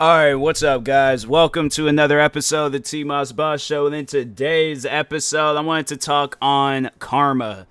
All 0.00 0.16
right, 0.16 0.34
what's 0.34 0.64
up, 0.64 0.82
guys? 0.82 1.24
Welcome 1.24 1.68
to 1.68 1.86
another 1.86 2.18
episode 2.18 2.66
of 2.66 2.72
the 2.72 2.80
T 2.80 3.04
Moss 3.04 3.30
Boss 3.30 3.62
Show. 3.62 3.86
And 3.86 3.94
in 3.94 4.06
today's 4.06 4.84
episode, 4.84 5.56
I 5.56 5.60
wanted 5.60 5.86
to 5.86 5.96
talk 5.96 6.36
on 6.42 6.90
karma 6.98 7.68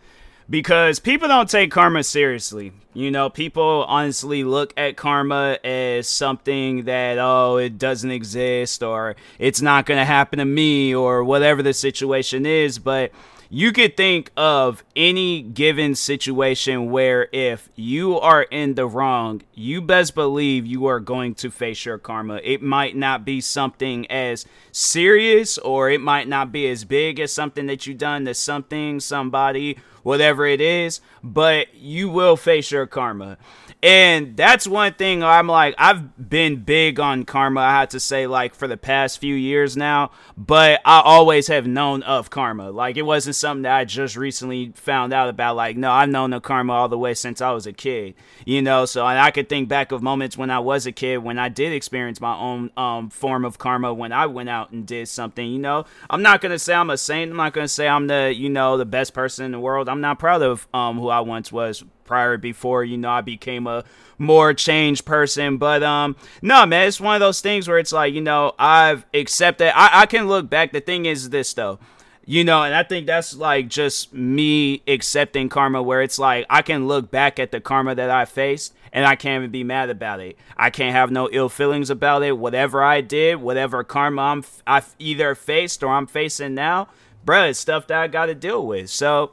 because 0.50 1.00
people 1.00 1.28
don't 1.28 1.50
take 1.50 1.70
karma 1.70 2.02
seriously. 2.02 2.72
You 2.94 3.12
know, 3.12 3.30
people 3.30 3.84
honestly 3.90 4.46
look 4.46 4.74
at 4.78 4.96
karma 4.96 5.58
as 5.66 6.08
something 6.08 6.86
that, 6.86 7.18
oh, 7.18 7.58
it 7.58 7.78
doesn't 7.78 8.12
exist 8.12 8.82
or 8.82 9.18
it's 9.38 9.62
not 9.62 9.86
going 9.86 10.00
to 10.00 10.06
happen 10.06 10.40
to 10.40 10.46
me 10.46 10.96
or 10.96 11.26
whatever 11.26 11.62
the 11.62 11.74
situation 11.74 12.46
is. 12.46 12.80
But 12.80 13.12
you 13.54 13.72
could 13.72 13.96
think 13.96 14.32
of 14.36 14.84
any 14.96 15.44
given 15.44 15.94
situation 15.94 16.90
where 16.90 17.30
if 17.32 17.70
you 17.76 18.20
are 18.20 18.42
in 18.42 18.74
the 18.74 18.88
wrong, 18.88 19.44
you 19.54 19.80
best 19.80 20.16
believe 20.16 20.66
you 20.66 20.88
are 20.88 21.00
going 21.00 21.36
to 21.36 21.52
face 21.52 21.86
your 21.86 22.00
karma. 22.00 22.40
It 22.44 22.64
might 22.64 22.96
not 22.96 23.24
be 23.24 23.42
something 23.42 24.10
as 24.10 24.48
serious 24.72 25.60
or 25.60 25.92
it 25.92 26.02
might 26.02 26.28
not 26.28 26.52
be 26.52 26.68
as 26.68 26.84
big 26.84 27.20
as 27.20 27.32
something 27.32 27.68
that 27.68 27.86
you've 27.86 28.00
done 28.00 28.26
to 28.26 28.34
something, 28.34 29.00
somebody, 29.00 29.78
whatever 30.02 30.48
it 30.48 30.60
is, 30.60 31.00
but 31.24 31.76
you 31.76 32.10
will 32.10 32.36
face 32.36 32.72
your 32.72 32.88
karma. 32.88 33.38
And 33.84 34.38
that's 34.38 34.66
one 34.66 34.94
thing 34.94 35.24
I'm 35.24 35.48
like, 35.48 35.76
I've 35.78 36.30
been 36.30 36.64
big 36.64 37.02
on 37.02 37.26
karma, 37.26 37.60
I 37.60 37.72
have 37.72 37.90
to 37.90 38.00
say, 38.00 38.28
like 38.28 38.56
for 38.56 38.66
the 38.66 38.78
past 38.78 39.20
few 39.20 39.36
years 39.36 39.76
now, 39.76 40.12
but 40.38 40.80
I 40.86 41.02
always 41.02 41.48
have 41.48 41.68
known 41.68 42.02
of 42.04 42.30
karma. 42.30 42.72
Like 42.72 42.96
it 42.96 43.02
wasn't 43.02 43.36
something 43.44 43.64
that 43.64 43.76
I 43.76 43.86
just 43.86 44.16
recently 44.16 44.72
found 44.76 45.14
out 45.14 45.30
about. 45.30 45.56
Like, 45.56 45.78
no, 45.78 45.92
I've 45.92 46.10
known 46.10 46.34
of 46.34 46.44
karma 46.44 46.74
all 46.74 46.90
the 46.90 46.98
way 46.98 47.14
since 47.14 47.42
I 47.42 47.52
was 47.52 47.68
a 47.68 47.74
kid, 47.74 48.16
you 48.46 48.62
know. 48.62 48.86
So, 48.86 49.06
I 49.06 49.32
could 49.32 49.50
think 49.50 49.70
back 49.70 49.92
of 49.92 50.02
moments 50.02 50.38
when 50.38 50.50
I 50.50 50.60
was 50.60 50.86
a 50.86 50.92
kid 50.92 51.18
when 51.18 51.38
I 51.38 51.50
did 51.50 51.74
experience 51.74 52.22
my 52.22 52.36
own 52.36 52.72
um, 52.78 53.10
form 53.10 53.44
of 53.44 53.58
karma 53.58 53.94
when 53.94 54.12
I 54.12 54.26
went 54.28 54.50
out 54.50 54.72
and 54.72 54.88
did 54.88 55.08
something, 55.10 55.48
you 55.48 55.60
know. 55.60 55.86
I'm 56.10 56.22
not 56.22 56.42
gonna 56.42 56.58
say 56.58 56.74
I'm 56.74 56.90
a 56.90 56.98
saint, 56.98 57.32
I'm 57.32 57.38
not 57.38 57.54
gonna 57.54 57.68
say 57.68 57.88
I'm 57.88 58.08
the, 58.08 58.34
you 58.34 58.50
know, 58.50 58.78
the 58.78 58.86
best 58.86 59.14
person 59.14 59.46
in 59.46 59.52
the 59.52 59.60
world. 59.60 59.90
I'm 59.90 60.02
not 60.02 60.20
proud 60.20 60.42
of 60.42 60.68
um, 60.74 60.98
who 60.98 61.10
I 61.10 61.20
once 61.20 61.52
was 61.52 61.84
prior 62.04 62.38
before 62.38 62.84
you 62.84 62.98
know 62.98 63.10
I 63.10 63.22
became 63.22 63.68
a 63.68 63.84
more 64.18 64.54
changed 64.54 65.06
person. 65.06 65.58
But 65.58 65.84
um 65.84 66.16
no 66.42 66.66
man, 66.66 66.88
it's 66.88 67.02
one 67.02 67.16
of 67.16 67.20
those 67.20 67.42
things 67.42 67.68
where 67.68 67.80
it's 67.80 67.92
like, 67.92 68.14
you 68.14 68.22
know, 68.22 68.54
I've 68.60 69.06
accepted 69.14 69.72
I, 69.76 70.02
I 70.02 70.06
can 70.06 70.28
look 70.28 70.50
back. 70.50 70.72
The 70.72 70.82
thing 70.82 71.06
is 71.06 71.30
this 71.30 71.54
though. 71.54 71.80
You 72.26 72.46
know, 72.46 72.64
and 72.64 72.74
I 72.74 72.84
think 72.84 73.06
that's 73.06 73.36
like 73.36 73.68
just 73.68 74.14
me 74.14 74.82
accepting 74.88 75.50
karma 75.50 75.84
where 75.84 76.02
it's 76.02 76.18
like 76.18 76.46
I 76.50 76.62
can 76.62 76.88
look 76.88 77.12
back 77.12 77.38
at 77.38 77.52
the 77.52 77.60
karma 77.60 77.96
that 77.96 78.10
I 78.10 78.24
faced 78.24 78.74
and 78.94 79.06
I 79.06 79.16
can't 79.16 79.42
even 79.42 79.52
be 79.52 79.66
mad 79.66 79.90
about 79.90 80.22
it. 80.22 80.38
I 80.56 80.70
can't 80.70 80.94
have 80.94 81.12
no 81.12 81.28
ill 81.32 81.50
feelings 81.50 81.90
about 81.90 82.24
it. 82.24 82.38
Whatever 82.38 82.82
I 82.82 83.02
did, 83.02 83.42
whatever 83.42 83.84
karma 83.84 84.22
I'm 84.22 84.46
I've 84.66 84.96
either 85.00 85.36
faced 85.36 85.84
or 85.84 85.90
I'm 85.90 86.08
facing 86.08 86.56
now, 86.56 86.88
bro, 87.26 87.46
it's 87.46 87.60
stuff 87.60 87.88
that 87.88 88.00
I 88.00 88.08
got 88.08 88.28
to 88.28 88.36
deal 88.36 88.66
with. 88.66 88.90
So, 88.90 89.32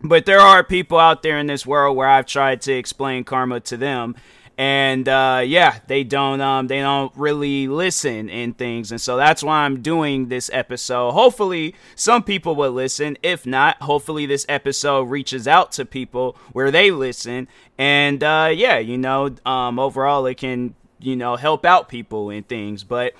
but 0.00 0.26
there 0.26 0.40
are 0.40 0.62
people 0.62 0.98
out 0.98 1.22
there 1.24 1.38
in 1.38 1.48
this 1.48 1.66
world 1.66 1.96
where 1.96 2.08
I've 2.08 2.26
tried 2.26 2.60
to 2.62 2.72
explain 2.72 3.24
karma 3.24 3.60
to 3.60 3.76
them, 3.76 4.14
and 4.58 5.06
uh, 5.08 5.42
yeah, 5.44 5.80
they 5.86 6.02
don't 6.02 6.40
um, 6.40 6.66
they 6.66 6.80
don't 6.80 7.12
really 7.14 7.68
listen 7.68 8.30
and 8.30 8.56
things, 8.56 8.90
and 8.90 9.00
so 9.00 9.16
that's 9.16 9.42
why 9.42 9.64
I'm 9.64 9.82
doing 9.82 10.28
this 10.28 10.50
episode. 10.52 11.12
Hopefully, 11.12 11.74
some 11.94 12.22
people 12.22 12.54
will 12.54 12.72
listen. 12.72 13.18
If 13.22 13.44
not, 13.44 13.82
hopefully 13.82 14.24
this 14.24 14.46
episode 14.48 15.04
reaches 15.04 15.46
out 15.46 15.72
to 15.72 15.84
people 15.84 16.36
where 16.52 16.70
they 16.70 16.90
listen, 16.90 17.48
and 17.76 18.22
uh, 18.24 18.50
yeah, 18.54 18.78
you 18.78 18.96
know, 18.96 19.34
um, 19.44 19.78
overall 19.78 20.24
it 20.26 20.36
can 20.36 20.74
you 20.98 21.16
know 21.16 21.36
help 21.36 21.66
out 21.66 21.88
people 21.88 22.30
and 22.30 22.48
things, 22.48 22.82
but 22.82 23.12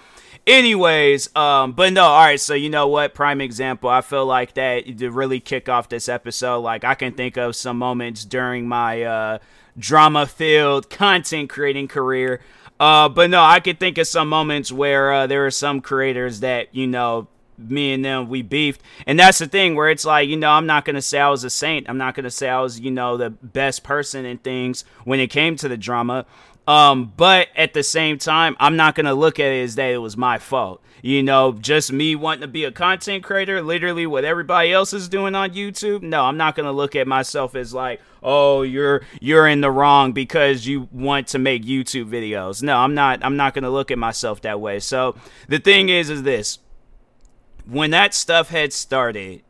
Anyways, 0.47 1.35
um, 1.35 1.73
but 1.73 1.93
no, 1.93 2.05
all 2.05 2.25
right. 2.25 2.39
So 2.39 2.55
you 2.55 2.71
know 2.71 2.87
what? 2.87 3.15
Prime 3.15 3.41
example. 3.41 3.91
I 3.91 4.01
feel 4.01 4.25
like 4.25 4.55
that 4.55 4.99
to 4.99 5.11
really 5.11 5.41
kick 5.41 5.69
off 5.69 5.89
this 5.89 6.09
episode. 6.09 6.61
Like 6.61 6.85
I 6.85 6.95
can 6.95 7.15
think 7.15 7.37
of 7.37 7.57
some 7.57 7.79
moments 7.79 8.25
during 8.25 8.69
my 8.69 9.03
uh, 9.03 9.39
drama-filled 9.79 10.91
content 10.91 11.51
creating 11.51 11.89
career. 11.89 12.41
Uh, 12.79 13.09
but 13.09 13.31
no, 13.31 13.43
I 13.43 13.61
could 13.61 13.81
think 13.81 13.99
of 13.99 14.07
some 14.07 14.29
moments 14.29 14.71
where 14.71 15.13
uh, 15.13 15.27
there 15.27 15.47
are 15.47 15.51
some 15.51 15.81
creators 15.81 16.41
that 16.41 16.75
you 16.75 16.87
know 16.87 17.29
me 17.59 17.95
and 17.95 18.05
them 18.05 18.29
we 18.29 18.43
beefed 18.43 18.83
and 19.07 19.19
that's 19.19 19.39
the 19.39 19.47
thing 19.47 19.75
where 19.75 19.89
it's 19.89 20.05
like 20.05 20.29
you 20.29 20.37
know 20.37 20.51
i'm 20.51 20.67
not 20.67 20.85
gonna 20.85 21.01
say 21.01 21.19
i 21.19 21.31
was 21.31 21.43
a 21.43 21.49
saint 21.49 21.89
i'm 21.89 21.97
not 21.97 22.15
gonna 22.15 22.31
say 22.31 22.51
i 22.51 22.61
was 22.61 22.79
you 22.79 22.91
know 22.91 23.17
the 23.17 23.31
best 23.31 23.83
person 23.83 24.27
in 24.27 24.37
things 24.37 24.85
when 25.05 25.19
it 25.19 25.29
came 25.29 25.57
to 25.57 25.67
the 25.67 25.77
drama 25.79 26.27
um, 26.69 27.13
but 27.17 27.49
at 27.55 27.75
the 27.75 27.83
same 27.83 28.19
time, 28.19 28.57
I'm 28.59 28.77
not 28.77 28.95
gonna 28.95 29.15
look 29.15 29.39
at 29.39 29.47
it 29.47 29.63
as 29.63 29.77
that 29.77 29.91
it 29.91 29.99
was 29.99 30.17
my 30.17 30.39
fault. 30.39 30.83
You 31.03 31.23
know, 31.23 31.53
just 31.53 31.93
me 31.93 32.17
wanting 32.17 32.43
to 32.43 32.49
be 32.49 32.65
a 32.65 32.73
content 32.73 33.23
creator, 33.23 33.63
literally 33.63 34.07
what 34.07 34.25
everybody 34.25 34.73
else 34.73 34.93
is 34.93 35.09
doing 35.09 35.35
on 35.35 35.51
YouTube. 35.51 36.03
No, 36.03 36.23
I'm 36.23 36.37
not 36.37 36.55
gonna 36.57 36.73
look 36.73 36.97
at 36.97 37.07
myself 37.07 37.55
as 37.55 37.75
like, 37.75 38.01
oh, 38.23 38.63
you're 38.63 39.03
you're 39.21 39.47
in 39.47 39.61
the 39.61 39.71
wrong 39.71 40.13
because 40.13 40.67
you 40.67 40.89
want 40.91 41.29
to 41.29 41.39
make 41.39 41.65
YouTube 41.65 42.09
videos. 42.09 42.63
No, 42.63 42.79
I'm 42.79 42.95
not. 42.95 43.25
I'm 43.25 43.37
not 43.37 43.55
gonna 43.55 43.71
look 43.71 43.91
at 43.91 43.99
myself 43.99 44.41
that 44.43 44.61
way. 44.61 44.81
So 44.81 45.17
the 45.49 45.59
thing 45.59 45.89
is, 45.89 46.11
is 46.11 46.23
this: 46.23 46.59
when 47.67 47.91
that 47.91 48.15
stuff 48.15 48.49
had 48.49 48.73
started, 48.73 49.43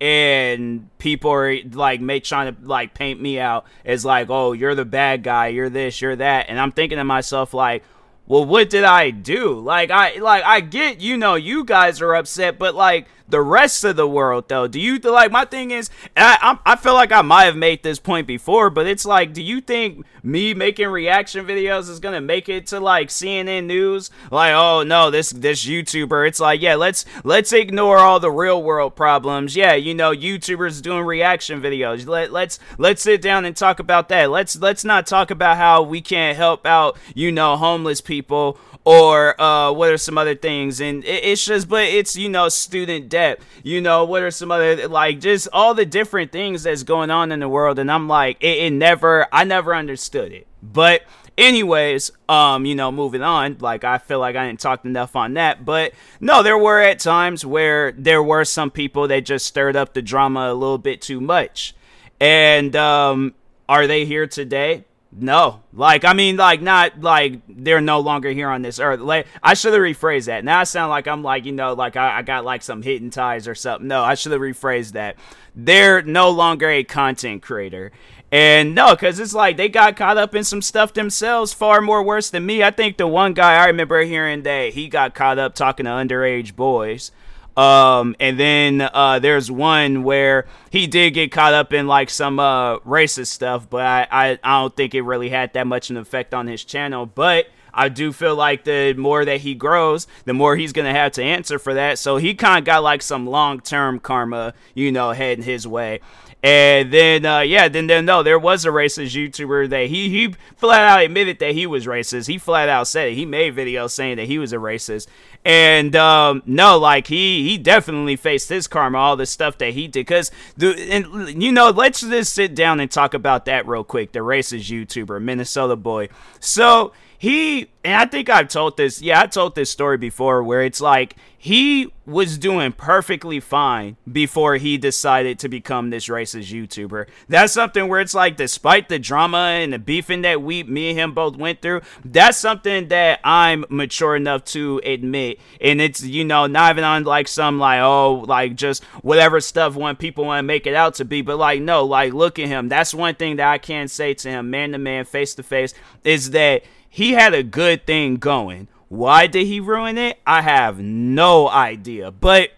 and 0.00 0.88
people 0.98 1.30
are 1.30 1.56
like 1.72 2.00
make 2.00 2.24
trying 2.24 2.54
to 2.54 2.66
like 2.66 2.94
paint 2.94 3.20
me 3.20 3.38
out 3.38 3.66
as 3.84 4.04
like 4.04 4.30
oh 4.30 4.52
you're 4.52 4.74
the 4.74 4.84
bad 4.84 5.22
guy 5.22 5.48
you're 5.48 5.68
this 5.68 6.00
you're 6.00 6.16
that 6.16 6.46
and 6.48 6.58
i'm 6.58 6.72
thinking 6.72 6.96
to 6.96 7.04
myself 7.04 7.52
like 7.52 7.84
well 8.30 8.44
what 8.44 8.70
did 8.70 8.84
i 8.84 9.10
do? 9.10 9.58
Like 9.58 9.90
i 9.90 10.14
like 10.18 10.44
i 10.44 10.60
get 10.60 11.00
you 11.00 11.16
know 11.16 11.34
you 11.34 11.64
guys 11.64 12.00
are 12.00 12.14
upset 12.14 12.60
but 12.60 12.76
like 12.76 13.08
the 13.30 13.40
rest 13.40 13.84
of 13.84 13.96
the 13.96 14.08
world 14.08 14.48
though. 14.48 14.66
Do 14.66 14.80
you 14.80 14.98
like 14.98 15.30
my 15.30 15.44
thing 15.44 15.70
is 15.70 15.90
I, 16.16 16.58
I 16.64 16.76
feel 16.76 16.94
like 16.94 17.12
i 17.12 17.22
might 17.22 17.44
have 17.44 17.56
made 17.56 17.82
this 17.82 17.98
point 17.98 18.26
before 18.26 18.70
but 18.70 18.86
it's 18.86 19.04
like 19.04 19.32
do 19.32 19.42
you 19.42 19.60
think 19.60 20.04
me 20.22 20.54
making 20.54 20.88
reaction 20.88 21.46
videos 21.46 21.88
is 21.88 22.00
gonna 22.00 22.20
make 22.20 22.48
it 22.48 22.66
to 22.68 22.80
like 22.80 23.08
cnn 23.08 23.64
news? 23.66 24.10
Like 24.30 24.52
oh 24.54 24.82
no 24.82 25.10
this 25.10 25.30
this 25.30 25.64
youtuber 25.64 26.26
it's 26.26 26.40
like 26.40 26.60
yeah 26.60 26.74
let's 26.74 27.04
let's 27.24 27.52
ignore 27.52 27.98
all 27.98 28.20
the 28.20 28.30
real 28.30 28.62
world 28.62 28.96
problems. 28.96 29.56
Yeah 29.56 29.74
you 29.74 29.94
know 29.94 30.12
youtubers 30.12 30.82
doing 30.82 31.04
reaction 31.04 31.60
videos. 31.60 32.06
Let, 32.06 32.32
let's 32.32 32.58
let's 32.78 33.02
sit 33.02 33.22
down 33.22 33.44
and 33.44 33.56
talk 33.56 33.78
about 33.78 34.08
that. 34.08 34.30
Let's 34.30 34.56
let's 34.56 34.84
not 34.84 35.06
talk 35.06 35.30
about 35.30 35.56
how 35.56 35.82
we 35.82 36.00
can't 36.00 36.36
help 36.36 36.66
out 36.66 36.98
you 37.14 37.32
know 37.32 37.56
homeless 37.56 38.00
people 38.00 38.58
or 38.84 39.40
uh, 39.40 39.72
what 39.72 39.90
are 39.90 39.98
some 39.98 40.16
other 40.16 40.34
things? 40.34 40.80
And 40.80 41.04
it, 41.04 41.24
it's 41.24 41.44
just 41.44 41.68
but 41.68 41.84
it's 41.84 42.16
you 42.16 42.28
know 42.28 42.48
student 42.48 43.08
debt. 43.08 43.40
You 43.62 43.80
know 43.80 44.04
what 44.04 44.22
are 44.22 44.30
some 44.30 44.50
other 44.50 44.88
like 44.88 45.20
just 45.20 45.48
all 45.52 45.74
the 45.74 45.86
different 45.86 46.32
things 46.32 46.62
that's 46.62 46.82
going 46.82 47.10
on 47.10 47.32
in 47.32 47.40
the 47.40 47.48
world. 47.48 47.78
And 47.78 47.90
i'm 47.90 48.08
like 48.08 48.38
it, 48.40 48.58
it 48.58 48.72
never 48.72 49.26
i 49.32 49.44
never 49.44 49.74
understood 49.74 50.32
it. 50.32 50.46
But 50.62 51.02
anyways 51.38 52.10
um 52.28 52.66
you 52.66 52.74
know 52.74 52.92
moving 52.92 53.22
on 53.22 53.56
like 53.60 53.82
i 53.82 53.96
feel 53.96 54.18
like 54.18 54.36
i 54.36 54.46
didn't 54.46 54.60
talk 54.60 54.84
enough 54.84 55.14
on 55.14 55.34
that. 55.34 55.64
But 55.64 55.92
no 56.20 56.42
there 56.42 56.58
were 56.58 56.80
at 56.80 56.98
times 56.98 57.44
where 57.44 57.92
there 57.92 58.22
were 58.22 58.44
some 58.44 58.70
people 58.70 59.08
that 59.08 59.20
just 59.20 59.46
stirred 59.46 59.76
up 59.76 59.92
the 59.92 60.02
drama 60.02 60.50
a 60.50 60.54
little 60.54 60.78
bit 60.78 61.02
too 61.02 61.20
much. 61.20 61.74
And 62.18 62.74
um 62.76 63.34
are 63.68 63.86
they 63.86 64.04
here 64.04 64.26
today 64.26 64.84
no, 65.12 65.62
like 65.72 66.04
I 66.04 66.12
mean, 66.12 66.36
like 66.36 66.62
not 66.62 67.00
like 67.00 67.40
they're 67.48 67.80
no 67.80 67.98
longer 67.98 68.30
here 68.30 68.48
on 68.48 68.62
this 68.62 68.78
earth. 68.78 69.00
Like 69.00 69.26
I 69.42 69.54
should 69.54 69.72
have 69.72 69.82
rephrased 69.82 70.26
that. 70.26 70.44
Now 70.44 70.60
I 70.60 70.64
sound 70.64 70.90
like 70.90 71.08
I'm 71.08 71.22
like 71.24 71.44
you 71.44 71.52
know 71.52 71.72
like 71.72 71.96
I, 71.96 72.18
I 72.18 72.22
got 72.22 72.44
like 72.44 72.62
some 72.62 72.82
hidden 72.82 73.10
ties 73.10 73.48
or 73.48 73.56
something. 73.56 73.88
No, 73.88 74.04
I 74.04 74.14
should 74.14 74.30
have 74.32 74.40
rephrased 74.40 74.92
that. 74.92 75.16
They're 75.56 76.02
no 76.02 76.30
longer 76.30 76.68
a 76.68 76.84
content 76.84 77.42
creator, 77.42 77.90
and 78.30 78.72
no, 78.72 78.94
because 78.94 79.18
it's 79.18 79.34
like 79.34 79.56
they 79.56 79.68
got 79.68 79.96
caught 79.96 80.16
up 80.16 80.36
in 80.36 80.44
some 80.44 80.62
stuff 80.62 80.92
themselves, 80.94 81.52
far 81.52 81.80
more 81.80 82.04
worse 82.04 82.30
than 82.30 82.46
me. 82.46 82.62
I 82.62 82.70
think 82.70 82.96
the 82.96 83.08
one 83.08 83.34
guy 83.34 83.54
I 83.54 83.66
remember 83.66 84.00
hearing 84.02 84.42
that 84.42 84.74
he 84.74 84.88
got 84.88 85.16
caught 85.16 85.40
up 85.40 85.56
talking 85.56 85.86
to 85.86 85.90
underage 85.90 86.54
boys. 86.54 87.10
Um, 87.56 88.16
and 88.20 88.38
then 88.38 88.80
uh, 88.80 89.18
there's 89.18 89.50
one 89.50 90.02
where 90.04 90.46
he 90.70 90.86
did 90.86 91.10
get 91.10 91.32
caught 91.32 91.52
up 91.52 91.72
in 91.72 91.86
like 91.86 92.08
some 92.08 92.38
uh, 92.38 92.78
racist 92.80 93.28
stuff, 93.28 93.68
but 93.68 93.82
I, 93.82 94.06
I, 94.10 94.38
I 94.42 94.60
don't 94.60 94.74
think 94.74 94.94
it 94.94 95.02
really 95.02 95.28
had 95.28 95.52
that 95.54 95.66
much 95.66 95.90
an 95.90 95.96
effect 95.96 96.32
on 96.32 96.46
his 96.46 96.64
channel. 96.64 97.06
But 97.06 97.46
I 97.74 97.88
do 97.88 98.12
feel 98.12 98.34
like 98.34 98.64
the 98.64 98.94
more 98.94 99.24
that 99.24 99.40
he 99.40 99.54
grows, 99.54 100.06
the 100.24 100.34
more 100.34 100.56
he's 100.56 100.72
gonna 100.72 100.92
have 100.92 101.12
to 101.12 101.22
answer 101.22 101.58
for 101.58 101.74
that. 101.74 101.98
So 101.98 102.16
he 102.16 102.34
kind 102.34 102.58
of 102.58 102.64
got 102.64 102.82
like 102.82 103.02
some 103.02 103.26
long 103.26 103.60
term 103.60 103.98
karma, 104.00 104.54
you 104.74 104.92
know, 104.92 105.10
heading 105.10 105.44
his 105.44 105.66
way. 105.66 106.00
And 106.42 106.90
then, 106.90 107.26
uh, 107.26 107.40
yeah, 107.40 107.68
then, 107.68 107.86
then 107.86 108.06
no, 108.06 108.22
there 108.22 108.38
was 108.38 108.64
a 108.64 108.70
racist 108.70 109.14
YouTuber 109.14 109.68
that 109.70 109.88
he 109.88 110.08
he 110.08 110.34
flat 110.56 110.80
out 110.80 111.04
admitted 111.04 111.38
that 111.40 111.52
he 111.52 111.66
was 111.66 111.86
racist. 111.86 112.28
He 112.28 112.38
flat 112.38 112.68
out 112.68 112.86
said 112.88 113.08
it. 113.08 113.14
He 113.14 113.26
made 113.26 113.54
videos 113.54 113.90
saying 113.90 114.16
that 114.16 114.26
he 114.26 114.38
was 114.38 114.54
a 114.54 114.56
racist. 114.56 115.06
And 115.44 115.96
um, 115.96 116.42
no, 116.44 116.78
like 116.78 117.06
he 117.06 117.48
he 117.48 117.56
definitely 117.56 118.16
faced 118.16 118.50
his 118.50 118.66
karma, 118.66 118.98
all 118.98 119.16
the 119.16 119.24
stuff 119.24 119.56
that 119.58 119.72
he 119.72 119.88
did. 119.88 120.06
Cause 120.06 120.30
the 120.56 120.74
and 120.90 121.42
you 121.42 121.50
know, 121.50 121.70
let's 121.70 122.00
just 122.02 122.34
sit 122.34 122.54
down 122.54 122.78
and 122.78 122.90
talk 122.90 123.14
about 123.14 123.46
that 123.46 123.66
real 123.66 123.84
quick. 123.84 124.12
The 124.12 124.18
racist 124.18 124.70
YouTuber, 124.70 125.22
Minnesota 125.22 125.76
boy. 125.76 126.10
So 126.40 126.92
he 127.16 127.70
and 127.82 127.94
I 127.94 128.04
think 128.04 128.28
I've 128.28 128.48
told 128.48 128.76
this. 128.76 129.00
Yeah, 129.00 129.20
I 129.20 129.26
told 129.26 129.54
this 129.54 129.70
story 129.70 129.96
before 129.96 130.42
where 130.42 130.62
it's 130.62 130.80
like 130.80 131.16
he 131.42 131.90
was 132.04 132.36
doing 132.36 132.72
perfectly 132.72 133.40
fine 133.40 133.96
before 134.10 134.56
he 134.56 134.76
decided 134.76 135.38
to 135.38 135.48
become 135.48 135.88
this 135.88 136.08
racist 136.08 136.52
YouTuber. 136.52 137.06
That's 137.28 137.54
something 137.54 137.88
where 137.88 138.00
it's 138.00 138.12
like, 138.12 138.36
despite 138.36 138.90
the 138.90 138.98
drama 138.98 139.38
and 139.38 139.72
the 139.72 139.78
beefing 139.78 140.20
that 140.22 140.42
we, 140.42 140.62
me 140.64 140.90
and 140.90 140.98
him 140.98 141.14
both 141.14 141.36
went 141.36 141.62
through, 141.62 141.80
that's 142.04 142.36
something 142.36 142.88
that 142.88 143.20
I'm 143.24 143.64
mature 143.70 144.14
enough 144.14 144.44
to 144.46 144.82
admit. 144.84 145.40
And 145.62 145.80
it's, 145.80 146.02
you 146.02 146.24
know, 146.24 146.46
not 146.46 146.72
even 146.72 146.84
on 146.84 147.04
like 147.04 147.28
some 147.28 147.58
like, 147.58 147.80
oh, 147.80 148.24
like 148.26 148.56
just 148.56 148.84
whatever 149.00 149.40
stuff 149.40 149.74
when 149.74 149.96
people 149.96 150.26
want 150.26 150.40
to 150.40 150.42
make 150.42 150.66
it 150.66 150.74
out 150.74 150.96
to 150.96 151.06
be. 151.06 151.22
But 151.22 151.38
like, 151.38 151.62
no, 151.62 151.86
like, 151.86 152.12
look 152.12 152.38
at 152.38 152.48
him. 152.48 152.68
That's 152.68 152.92
one 152.92 153.14
thing 153.14 153.36
that 153.36 153.48
I 153.48 153.56
can 153.56 153.88
say 153.88 154.12
to 154.12 154.28
him, 154.28 154.50
man 154.50 154.72
to 154.72 154.78
man, 154.78 155.06
face 155.06 155.34
to 155.36 155.42
face, 155.42 155.72
is 156.04 156.32
that 156.32 156.64
he 156.90 157.12
had 157.12 157.32
a 157.32 157.44
good 157.44 157.86
thing 157.86 158.16
going. 158.16 158.68
Why 158.88 159.28
did 159.28 159.46
he 159.46 159.60
ruin 159.60 159.96
it? 159.96 160.18
I 160.26 160.42
have 160.42 160.80
no 160.80 161.48
idea. 161.48 162.10
But 162.10 162.50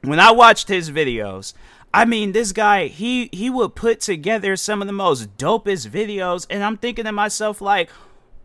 when 0.00 0.18
I 0.18 0.32
watched 0.32 0.68
his 0.68 0.90
videos, 0.90 1.52
I 1.92 2.06
mean, 2.06 2.32
this 2.32 2.52
guy, 2.52 2.86
he 2.86 3.28
he 3.30 3.50
would 3.50 3.76
put 3.76 4.00
together 4.00 4.56
some 4.56 4.80
of 4.80 4.86
the 4.88 4.92
most 4.92 5.36
dopest 5.36 5.88
videos, 5.90 6.46
and 6.48 6.64
I'm 6.64 6.78
thinking 6.78 7.04
to 7.04 7.12
myself, 7.12 7.60
like, 7.60 7.90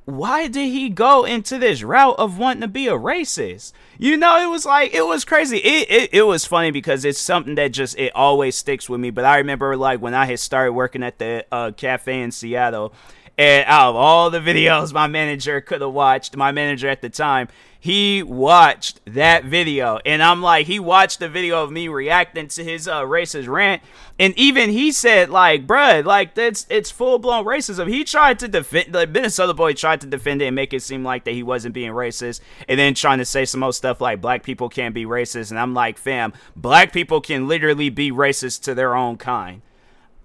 why 0.04 0.48
did 0.48 0.68
he 0.68 0.90
go 0.90 1.24
into 1.24 1.58
this 1.58 1.82
route 1.82 2.20
of 2.20 2.38
wanting 2.38 2.62
to 2.62 2.68
be 2.68 2.88
a 2.88 2.94
racist? 2.94 3.72
You 3.98 4.18
know, 4.18 4.42
it 4.42 4.48
was 4.48 4.66
like 4.66 4.94
it 4.94 5.06
was 5.06 5.24
crazy. 5.24 5.58
It, 5.58 5.90
it 5.90 6.10
it 6.14 6.22
was 6.24 6.46
funny 6.46 6.72
because 6.72 7.06
it's 7.06 7.20
something 7.20 7.56
that 7.56 7.70
just 7.70 7.98
it 7.98 8.14
always 8.14 8.58
sticks 8.58 8.90
with 8.90 9.00
me. 9.00 9.10
But 9.10 9.24
I 9.24 9.38
remember 9.38 9.78
like 9.78 10.02
when 10.02 10.14
I 10.14 10.26
had 10.26 10.40
started 10.40 10.74
working 10.74 11.04
at 11.04 11.20
the 11.20 11.46
uh, 11.52 11.72
cafe 11.72 12.22
in 12.22 12.32
Seattle, 12.32 12.94
and 13.40 13.64
out 13.68 13.92
of 13.92 13.96
all 13.96 14.30
the 14.30 14.42
videos 14.42 14.92
my 14.92 15.08
manager 15.08 15.62
could 15.62 15.80
have 15.80 15.94
watched, 15.94 16.36
my 16.36 16.52
manager 16.52 16.90
at 16.90 17.02
the 17.02 17.10
time, 17.10 17.48
he 17.80 18.22
watched 18.22 19.00
that 19.06 19.46
video. 19.46 19.98
And 20.06 20.22
I'm 20.22 20.42
like, 20.42 20.68
he 20.68 20.78
watched 20.78 21.20
the 21.20 21.30
video 21.30 21.64
of 21.64 21.72
me 21.72 21.88
reacting 21.88 22.50
to 22.50 22.64
his 22.66 22.86
uh, 22.86 23.04
racist 23.04 23.48
rant. 23.48 23.82
And 24.20 24.38
even 24.38 24.72
he 24.72 24.92
said, 24.92 25.30
like, 25.30 25.66
bruh, 25.66 26.04
like, 26.04 26.36
that's 26.36 26.66
it's 26.70 26.92
full 26.92 27.18
blown 27.18 27.46
racism. 27.46 27.88
He 27.88 28.04
tried 28.04 28.40
to 28.40 28.50
defend, 28.50 28.94
the 28.94 29.08
Minnesota 29.08 29.54
boy 29.54 29.72
tried 29.72 30.02
to 30.02 30.08
defend 30.08 30.42
it 30.42 30.48
and 30.48 30.56
make 30.56 30.74
it 30.74 30.82
seem 30.82 31.06
like 31.06 31.24
that 31.24 31.34
he 31.34 31.42
wasn't 31.42 31.74
being 31.74 31.94
racist. 31.94 32.42
And 32.68 32.78
then 32.78 32.94
trying 32.94 33.20
to 33.20 33.26
say 33.26 33.46
some 33.46 33.62
more 33.62 33.72
stuff 33.72 34.02
like 34.02 34.20
black 34.20 34.44
people 34.44 34.68
can't 34.68 34.94
be 34.94 35.06
racist. 35.06 35.52
And 35.52 35.60
I'm 35.62 35.74
like, 35.74 35.98
fam, 35.98 36.34
black 36.58 36.92
people 36.92 37.22
can 37.22 37.48
literally 37.48 37.90
be 37.90 38.12
racist 38.12 38.64
to 38.64 38.76
their 38.76 38.98
own 38.98 39.16
kind. 39.16 39.62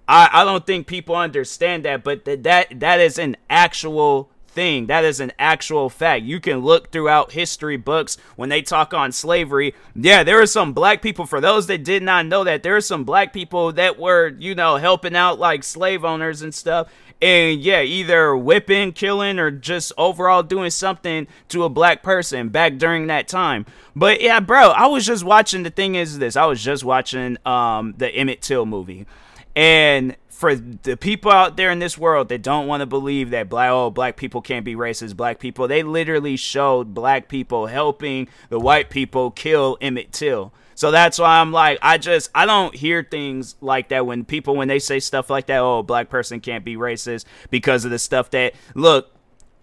I, 0.07 0.29
I 0.31 0.43
don't 0.43 0.65
think 0.65 0.87
people 0.87 1.15
understand 1.15 1.85
that, 1.85 2.03
but 2.03 2.25
th- 2.25 2.43
that 2.43 2.79
that 2.79 2.99
is 2.99 3.17
an 3.17 3.37
actual 3.49 4.29
thing. 4.55 4.87
That 4.87 5.03
is 5.03 5.19
an 5.19 5.33
actual 5.37 5.89
fact. 5.89 6.23
You 6.23 6.39
can 6.39 6.59
look 6.59 6.91
throughout 6.91 7.33
history 7.33 7.77
books 7.77 8.17
when 8.35 8.49
they 8.49 8.61
talk 8.61 8.93
on 8.93 9.11
slavery. 9.11 9.75
Yeah, 9.93 10.23
there 10.23 10.41
are 10.41 10.47
some 10.47 10.73
black 10.73 11.01
people. 11.01 11.25
For 11.25 11.41
those 11.41 11.67
that 11.67 11.83
did 11.83 12.01
not 12.01 12.25
know 12.25 12.43
that, 12.43 12.63
there 12.63 12.75
are 12.75 12.81
some 12.81 13.03
black 13.03 13.33
people 13.33 13.73
that 13.73 13.99
were, 13.99 14.29
you 14.39 14.55
know, 14.55 14.77
helping 14.77 15.15
out 15.15 15.37
like 15.37 15.63
slave 15.63 16.03
owners 16.03 16.41
and 16.41 16.55
stuff. 16.55 16.91
And 17.21 17.61
yeah, 17.61 17.81
either 17.81 18.35
whipping, 18.35 18.91
killing, 18.91 19.39
or 19.39 19.49
just 19.51 19.93
overall 19.97 20.43
doing 20.43 20.69
something 20.69 21.27
to 21.49 21.63
a 21.63 21.69
black 21.69 22.03
person 22.03 22.49
back 22.49 22.77
during 22.77 23.07
that 23.07 23.27
time. 23.27 23.65
But 23.95 24.21
yeah, 24.21 24.39
bro, 24.39 24.71
I 24.71 24.87
was 24.87 25.05
just 25.05 25.23
watching. 25.23 25.63
The 25.63 25.69
thing 25.69 25.95
is, 25.95 26.19
this 26.19 26.35
I 26.35 26.45
was 26.45 26.63
just 26.63 26.83
watching 26.83 27.37
um 27.45 27.93
the 27.97 28.09
Emmett 28.09 28.41
Till 28.41 28.65
movie. 28.65 29.05
And 29.55 30.15
for 30.29 30.53
the 30.53 30.97
people 30.97 31.31
out 31.31 31.55
there 31.55 31.71
in 31.71 31.79
this 31.79 31.97
world 31.97 32.27
that 32.27 32.41
don't 32.41 32.67
want 32.67 32.81
to 32.81 32.85
believe 32.85 33.29
that 33.29 33.47
black 33.47 33.71
oh 33.71 33.89
black 33.89 34.17
people 34.17 34.41
can't 34.41 34.65
be 34.65 34.75
racist, 34.75 35.15
black 35.15 35.39
people, 35.39 35.67
they 35.67 35.81
literally 35.81 36.35
showed 36.35 36.93
black 36.93 37.29
people 37.29 37.67
helping 37.67 38.27
the 38.49 38.59
white 38.59 38.89
people 38.89 39.31
kill 39.31 39.77
Emmett 39.79 40.11
Till. 40.11 40.51
So 40.75 40.91
that's 40.91 41.17
why 41.17 41.39
I'm 41.39 41.53
like, 41.53 41.79
I 41.81 41.97
just 41.97 42.29
I 42.35 42.45
don't 42.45 42.75
hear 42.75 43.01
things 43.01 43.55
like 43.61 43.89
that 43.89 44.05
when 44.05 44.25
people 44.25 44.57
when 44.57 44.67
they 44.67 44.79
say 44.79 44.99
stuff 44.99 45.29
like 45.29 45.45
that. 45.47 45.59
Oh, 45.59 45.83
black 45.83 46.09
person 46.09 46.41
can't 46.41 46.65
be 46.65 46.75
racist 46.75 47.23
because 47.49 47.85
of 47.85 47.91
the 47.91 47.99
stuff 47.99 48.29
that 48.31 48.53
look. 48.75 49.14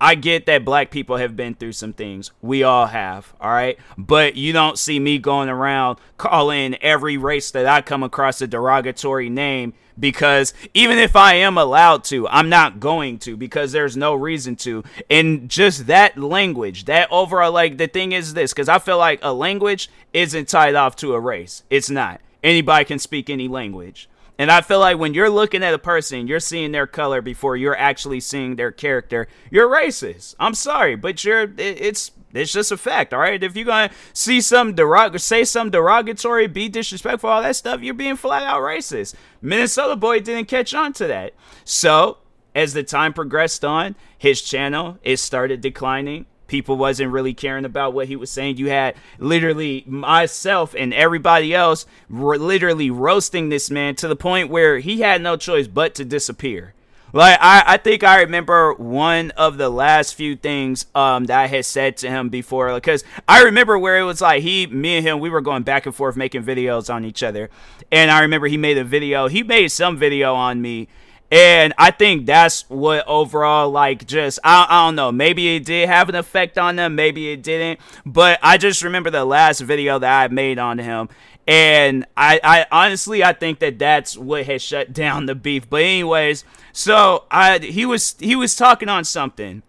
I 0.03 0.17
get 0.17 0.47
that 0.47 0.65
black 0.65 0.91
people 0.91 1.19
have 1.19 1.37
been 1.37 1.55
through 1.55 1.75
some 1.75 1.93
things. 1.93 2.33
We 2.43 2.65
all 2.65 2.87
have, 2.87 3.33
all 3.41 3.53
right? 3.53 3.79
But 3.97 4.35
you 4.35 4.53
don't 4.53 4.77
see 4.77 4.99
me 4.99 5.21
going 5.21 5.49
around 5.49 6.01
calling 6.19 6.75
every 6.83 7.17
race 7.17 7.53
that 7.53 7.67
I 7.67 7.83
come 7.83 8.03
across 8.03 8.41
a 8.41 8.49
derogatory 8.49 9.31
name 9.31 9.75
because 9.97 10.55
even 10.75 10.99
if 10.99 11.15
I 11.15 11.35
am 11.35 11.57
allowed 11.57 12.03
to, 12.05 12.27
I'm 12.27 12.49
not 12.49 12.81
going 12.81 13.21
to 13.21 13.37
because 13.37 13.71
there's 13.71 13.97
no 13.97 14.17
reason 14.17 14.57
to. 14.57 14.83
And 15.09 15.49
just 15.49 15.87
that 15.87 16.19
language, 16.19 16.87
that 16.87 17.07
overall, 17.13 17.53
like 17.53 17.79
the 17.79 17.87
thing 17.87 18.11
is 18.11 18.35
this, 18.35 18.53
because 18.53 18.69
I 18.69 18.81
feel 18.81 18.99
like 18.99 19.21
a 19.23 19.33
language 19.33 19.89
isn't 20.13 20.49
tied 20.49 20.75
off 20.75 20.97
to 20.97 21.15
a 21.15 21.21
race. 21.21 21.63
It's 21.71 21.91
not. 21.91 22.21
Anybody 22.43 22.87
can 22.87 22.99
speak 22.99 23.31
any 23.31 23.47
language. 23.47 24.09
And 24.43 24.51
I 24.51 24.61
feel 24.61 24.81
like 24.81 24.99
when 24.99 25.15
you're 25.15 25.31
looking 25.31 25.63
at 25.63 25.73
a 25.73 25.79
person, 25.79 26.27
you're 26.27 26.41
seeing 26.41 26.73
their 26.73 26.89
color 26.89 27.23
before 27.23 27.57
you're 27.57 27.79
actually 27.79 28.19
seeing 28.19 28.57
their 28.57 28.73
character. 28.73 29.29
You're 29.53 29.69
racist. 29.69 30.35
I'm 30.41 30.55
sorry, 30.55 30.97
but 30.97 31.23
you're 31.23 31.55
it's 31.57 32.11
it's 32.35 32.53
just 32.53 32.73
a 32.73 32.77
fact, 32.77 33.15
all 33.15 33.21
right? 33.21 33.41
If 33.41 33.55
you're 33.55 33.67
gonna 33.67 33.93
see 34.13 34.41
some 34.41 34.75
derog 34.75 35.21
say 35.21 35.45
some 35.45 35.71
derogatory, 35.71 36.49
be 36.49 36.69
disrespectful, 36.69 37.31
all 37.31 37.41
that 37.41 37.55
stuff, 37.55 37.83
you're 37.83 37.95
being 37.95 38.17
flat 38.17 38.43
out 38.43 38.63
racist. 38.63 39.15
Minnesota 39.41 39.95
boy 39.95 40.19
didn't 40.19 40.49
catch 40.49 40.75
on 40.75 40.93
to 40.95 41.07
that. 41.07 41.35
So 41.65 42.19
as 42.53 42.75
the 42.75 42.83
time 42.83 43.13
progressed 43.13 43.65
on, 43.65 43.95
his 44.19 44.43
channel 44.43 44.99
it 45.05 45.19
started 45.19 45.61
declining 45.61 46.27
people 46.53 46.77
wasn't 46.77 47.11
really 47.11 47.33
caring 47.33 47.65
about 47.65 47.95
what 47.95 48.09
he 48.09 48.15
was 48.15 48.31
saying. 48.31 48.59
You 48.59 48.69
had 48.69 48.95
literally 49.19 49.85
myself 49.87 50.75
and 50.77 50.93
everybody 50.93 51.55
else 51.55 51.87
literally 52.11 52.91
roasting 52.91 53.49
this 53.49 53.71
man 53.71 53.95
to 53.97 54.07
the 54.07 54.15
point 54.15 54.51
where 54.51 54.79
he 54.79 55.01
had 55.01 55.23
no 55.23 55.39
choice 55.39 55.67
but 55.67 55.95
to 55.95 56.05
disappear. 56.05 56.75
Like 57.15 57.39
I, 57.41 57.65
I 57.67 57.77
think 57.79 58.05
I 58.05 58.21
remember 58.21 58.75
one 58.75 59.31
of 59.31 59.57
the 59.57 59.71
last 59.71 60.15
few 60.15 60.37
things 60.37 60.85
um 60.95 61.25
that 61.27 61.39
I 61.39 61.47
had 61.47 61.65
said 61.65 61.97
to 61.99 62.11
him 62.11 62.29
before 62.29 62.75
because 62.75 63.03
I 63.27 63.43
remember 63.45 63.79
where 63.79 63.99
it 63.99 64.05
was 64.05 64.21
like 64.21 64.43
he 64.43 64.67
me 64.67 64.97
and 64.97 65.07
him 65.07 65.21
we 65.21 65.29
were 65.29 65.43
going 65.43 65.63
back 65.63 65.85
and 65.85 65.95
forth 65.95 66.17
making 66.17 66.45
videos 66.45 66.93
on 66.93 67.05
each 67.05 67.23
other 67.23 67.51
and 67.91 68.11
I 68.11 68.23
remember 68.23 68.47
he 68.47 68.57
made 68.57 68.79
a 68.79 68.85
video 68.85 69.29
he 69.29 69.43
made 69.43 69.69
some 69.69 69.99
video 69.99 70.35
on 70.35 70.63
me 70.63 70.89
and 71.33 71.73
I 71.79 71.93
think 71.93 72.27
that's 72.27 72.69
what 72.69 73.09
overall, 73.09 73.71
like, 73.71 74.07
just, 74.07 74.39
I, 74.45 74.67
I 74.69 74.87
don't 74.87 74.97
know, 74.97 75.11
maybe 75.11 75.57
it 75.57 75.65
did 75.65 75.89
have 75.89 76.11
an 76.11 76.15
effect 76.15 76.59
on 76.59 76.77
them, 76.77 76.95
maybe 76.95 77.31
it 77.31 77.43
didn't. 77.43 77.81
But 78.05 78.39
I 78.43 78.59
just 78.59 78.83
remember 78.83 79.09
the 79.09 79.25
last 79.25 79.61
video 79.61 79.99
that 79.99 80.21
I 80.25 80.29
made 80.29 80.59
on 80.59 80.77
him. 80.77 81.09
And 81.49 82.05
I, 82.19 82.39
I 82.45 82.67
honestly, 82.71 83.25
I 83.25 83.33
think 83.33 83.61
that 83.61 83.79
that's 83.79 84.15
what 84.15 84.45
has 84.45 84.61
shut 84.61 84.93
down 84.93 85.25
the 85.25 85.35
beef. 85.35 85.71
But 85.71 85.81
anyways, 85.81 86.45
so 86.75 87.25
I, 87.31 87.61
he 87.61 87.87
was, 87.87 88.15
he 88.21 88.37
was 88.37 88.55
talking 88.55 88.91
on 88.91 89.03
something. 89.05 89.63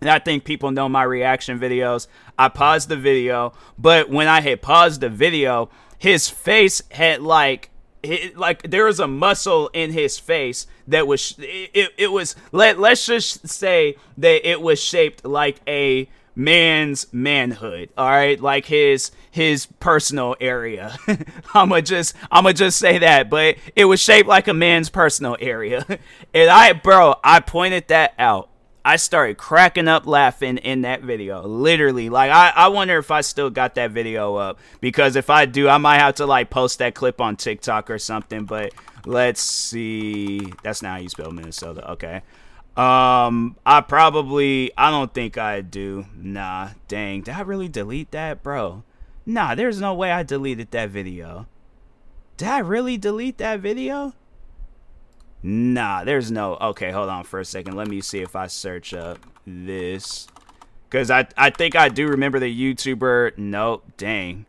And 0.00 0.10
I 0.10 0.18
think 0.18 0.42
people 0.42 0.72
know 0.72 0.88
my 0.88 1.04
reaction 1.04 1.60
videos. 1.60 2.08
I 2.36 2.48
paused 2.48 2.88
the 2.88 2.96
video, 2.96 3.52
but 3.78 4.10
when 4.10 4.26
I 4.26 4.40
had 4.40 4.60
paused 4.60 5.00
the 5.02 5.08
video, 5.08 5.70
his 5.98 6.28
face 6.28 6.82
had 6.90 7.22
like 7.22 7.70
it, 8.04 8.36
like 8.36 8.70
there 8.70 8.84
was 8.84 9.00
a 9.00 9.08
muscle 9.08 9.70
in 9.72 9.92
his 9.92 10.18
face 10.18 10.66
that 10.88 11.06
was 11.06 11.34
it, 11.38 11.92
it 11.96 12.12
was 12.12 12.36
let 12.52 12.78
let's 12.78 13.06
just 13.06 13.48
say 13.48 13.96
that 14.18 14.48
it 14.48 14.60
was 14.60 14.80
shaped 14.80 15.24
like 15.24 15.60
a 15.66 16.08
man's 16.36 17.06
manhood 17.12 17.88
all 17.96 18.08
right? 18.08 18.40
Like 18.40 18.66
his 18.66 19.12
his 19.30 19.66
personal 19.66 20.36
area. 20.40 20.96
I'ma 21.54 21.80
just 21.80 22.14
i'ma 22.30 22.52
just 22.52 22.78
say 22.78 22.98
that 22.98 23.30
but 23.30 23.56
it 23.76 23.84
was 23.84 24.00
shaped 24.00 24.28
like 24.28 24.48
a 24.48 24.54
man's 24.54 24.90
personal 24.90 25.36
area. 25.40 25.86
And 26.34 26.50
i 26.50 26.72
bro 26.72 27.14
i 27.22 27.38
pointed 27.38 27.86
that 27.88 28.14
out 28.18 28.48
I 28.84 28.96
started 28.96 29.38
cracking 29.38 29.88
up 29.88 30.06
laughing 30.06 30.58
in 30.58 30.82
that 30.82 31.02
video. 31.02 31.42
Literally. 31.42 32.10
Like 32.10 32.30
I, 32.30 32.52
I 32.54 32.68
wonder 32.68 32.98
if 32.98 33.10
I 33.10 33.22
still 33.22 33.48
got 33.48 33.76
that 33.76 33.92
video 33.92 34.34
up. 34.34 34.58
Because 34.80 35.16
if 35.16 35.30
I 35.30 35.46
do, 35.46 35.68
I 35.68 35.78
might 35.78 35.98
have 35.98 36.16
to 36.16 36.26
like 36.26 36.50
post 36.50 36.78
that 36.80 36.94
clip 36.94 37.20
on 37.20 37.36
TikTok 37.36 37.90
or 37.90 37.98
something. 37.98 38.44
But 38.44 38.74
let's 39.06 39.40
see. 39.40 40.52
That's 40.62 40.82
not 40.82 40.90
how 40.90 40.96
you 40.98 41.08
spell 41.08 41.30
Minnesota. 41.30 41.92
Okay. 41.92 42.22
Um, 42.76 43.56
I 43.64 43.80
probably 43.82 44.72
I 44.76 44.90
don't 44.90 45.14
think 45.14 45.38
I 45.38 45.60
do. 45.60 46.06
Nah, 46.14 46.70
dang. 46.88 47.22
Did 47.22 47.34
I 47.34 47.40
really 47.42 47.68
delete 47.68 48.10
that, 48.10 48.42
bro? 48.42 48.82
Nah, 49.24 49.54
there's 49.54 49.80
no 49.80 49.94
way 49.94 50.10
I 50.10 50.22
deleted 50.22 50.72
that 50.72 50.90
video. 50.90 51.46
Did 52.36 52.48
I 52.48 52.58
really 52.58 52.98
delete 52.98 53.38
that 53.38 53.60
video? 53.60 54.12
Nah, 55.46 56.04
there's 56.04 56.30
no. 56.30 56.56
Okay, 56.56 56.90
hold 56.90 57.10
on 57.10 57.22
for 57.24 57.38
a 57.38 57.44
second. 57.44 57.76
Let 57.76 57.86
me 57.86 58.00
see 58.00 58.20
if 58.20 58.34
I 58.34 58.46
search 58.46 58.94
up 58.94 59.18
this. 59.46 60.26
Because 60.88 61.10
I, 61.10 61.26
I 61.36 61.50
think 61.50 61.76
I 61.76 61.90
do 61.90 62.08
remember 62.08 62.38
the 62.38 62.74
YouTuber. 62.74 63.36
Nope, 63.36 63.84
dang. 63.98 64.46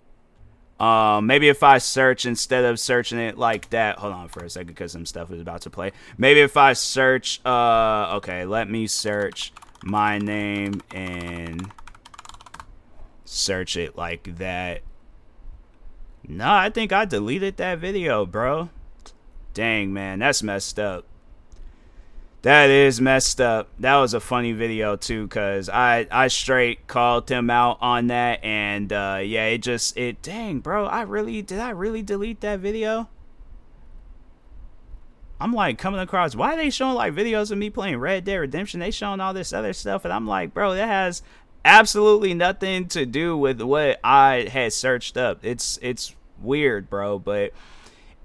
Um, 0.80 1.28
maybe 1.28 1.50
if 1.50 1.64
I 1.64 1.80
search 1.80 2.25
instead 2.25 2.64
of 2.64 2.80
searching 2.80 3.20
it 3.20 3.38
like 3.38 3.72
that. 3.72 4.00
Hold 4.00 4.14
on 4.14 4.30
for 4.30 4.46
a 4.46 4.50
second 4.50 4.68
because 4.68 4.94
some 4.94 5.06
stuff 5.06 5.32
is 5.32 5.42
about 5.42 5.62
to 5.64 5.70
play. 5.70 5.92
Maybe 6.18 6.40
if 6.40 6.56
I 6.56 6.72
search, 6.72 7.42
uh, 7.46 8.14
okay, 8.16 8.46
let 8.46 8.70
me 8.70 8.88
search 8.88 9.52
my 9.84 10.18
name 10.18 10.82
and 10.94 11.74
search 13.25 13.75
it 13.75 13.98
like 13.98 14.38
that. 14.38 14.82
No, 16.25 16.54
I 16.54 16.70
think 16.70 16.94
I 16.94 17.04
deleted 17.04 17.58
that 17.58 17.80
video, 17.80 18.25
bro. 18.25 18.70
Dang, 19.56 19.94
man, 19.94 20.20
that's 20.20 20.44
messed 20.44 20.78
up. 20.78 21.06
That 22.44 22.70
is 22.70 23.02
messed 23.02 23.42
up. 23.42 23.70
That 23.80 23.96
was 23.96 24.14
a 24.14 24.20
funny 24.20 24.52
video 24.52 24.96
too, 24.96 25.28
cause 25.30 25.68
I 25.68 26.06
I 26.12 26.28
straight 26.28 26.86
called 26.86 27.28
him 27.28 27.50
out 27.50 27.80
on 27.82 28.08
that, 28.08 28.44
and 28.44 28.94
uh, 28.94 29.22
yeah, 29.24 29.46
it 29.46 29.60
just 29.60 29.98
it. 29.98 30.22
Dang, 30.22 30.60
bro, 30.60 30.86
I 30.86 31.02
really 31.02 31.42
did. 31.42 31.58
I 31.58 31.72
really 31.72 32.04
delete 32.04 32.42
that 32.42 32.60
video. 32.60 33.10
I'm 35.40 35.54
like 35.54 35.78
coming 35.78 36.02
across. 36.02 36.36
Why 36.36 36.54
are 36.54 36.58
they 36.58 36.70
showing 36.70 36.96
like 36.96 37.14
videos 37.14 37.50
of 37.50 37.58
me 37.58 37.70
playing 37.70 37.98
Red 37.98 38.26
Dead 38.26 38.36
Redemption? 38.36 38.82
They 38.82 38.92
showing 38.92 39.22
all 39.22 39.34
this 39.34 39.54
other 39.54 39.74
stuff, 39.74 40.04
and 40.06 40.14
I'm 40.14 40.28
like, 40.28 40.54
bro, 40.54 40.76
that 40.76 40.88
has 40.88 41.24
absolutely 41.64 42.34
nothing 42.34 42.88
to 42.90 43.06
do 43.06 43.38
with 43.38 43.62
what 43.62 44.00
I 44.04 44.50
had 44.52 44.74
searched 44.74 45.18
up. 45.18 45.40
It's 45.44 45.80
it's 45.82 46.14
weird, 46.42 46.90
bro, 46.90 47.18
but 47.20 47.54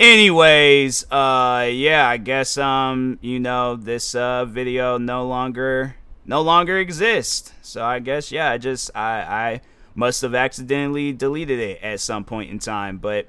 anyways 0.00 1.04
uh 1.12 1.68
yeah 1.70 2.08
i 2.08 2.16
guess 2.16 2.56
um 2.56 3.18
you 3.20 3.38
know 3.38 3.76
this 3.76 4.14
uh 4.14 4.46
video 4.46 4.96
no 4.96 5.26
longer 5.28 5.94
no 6.24 6.40
longer 6.40 6.78
exists. 6.78 7.52
So 7.60 7.84
i 7.84 7.98
guess 7.98 8.32
yeah 8.32 8.50
i 8.50 8.56
just 8.56 8.90
i 8.94 9.20
i 9.20 9.60
must 9.94 10.22
have 10.22 10.34
accidentally 10.34 11.12
deleted 11.12 11.58
it 11.58 11.82
at 11.82 12.00
some 12.00 12.24
point 12.24 12.50
in 12.50 12.58
time. 12.58 12.98
But 12.98 13.26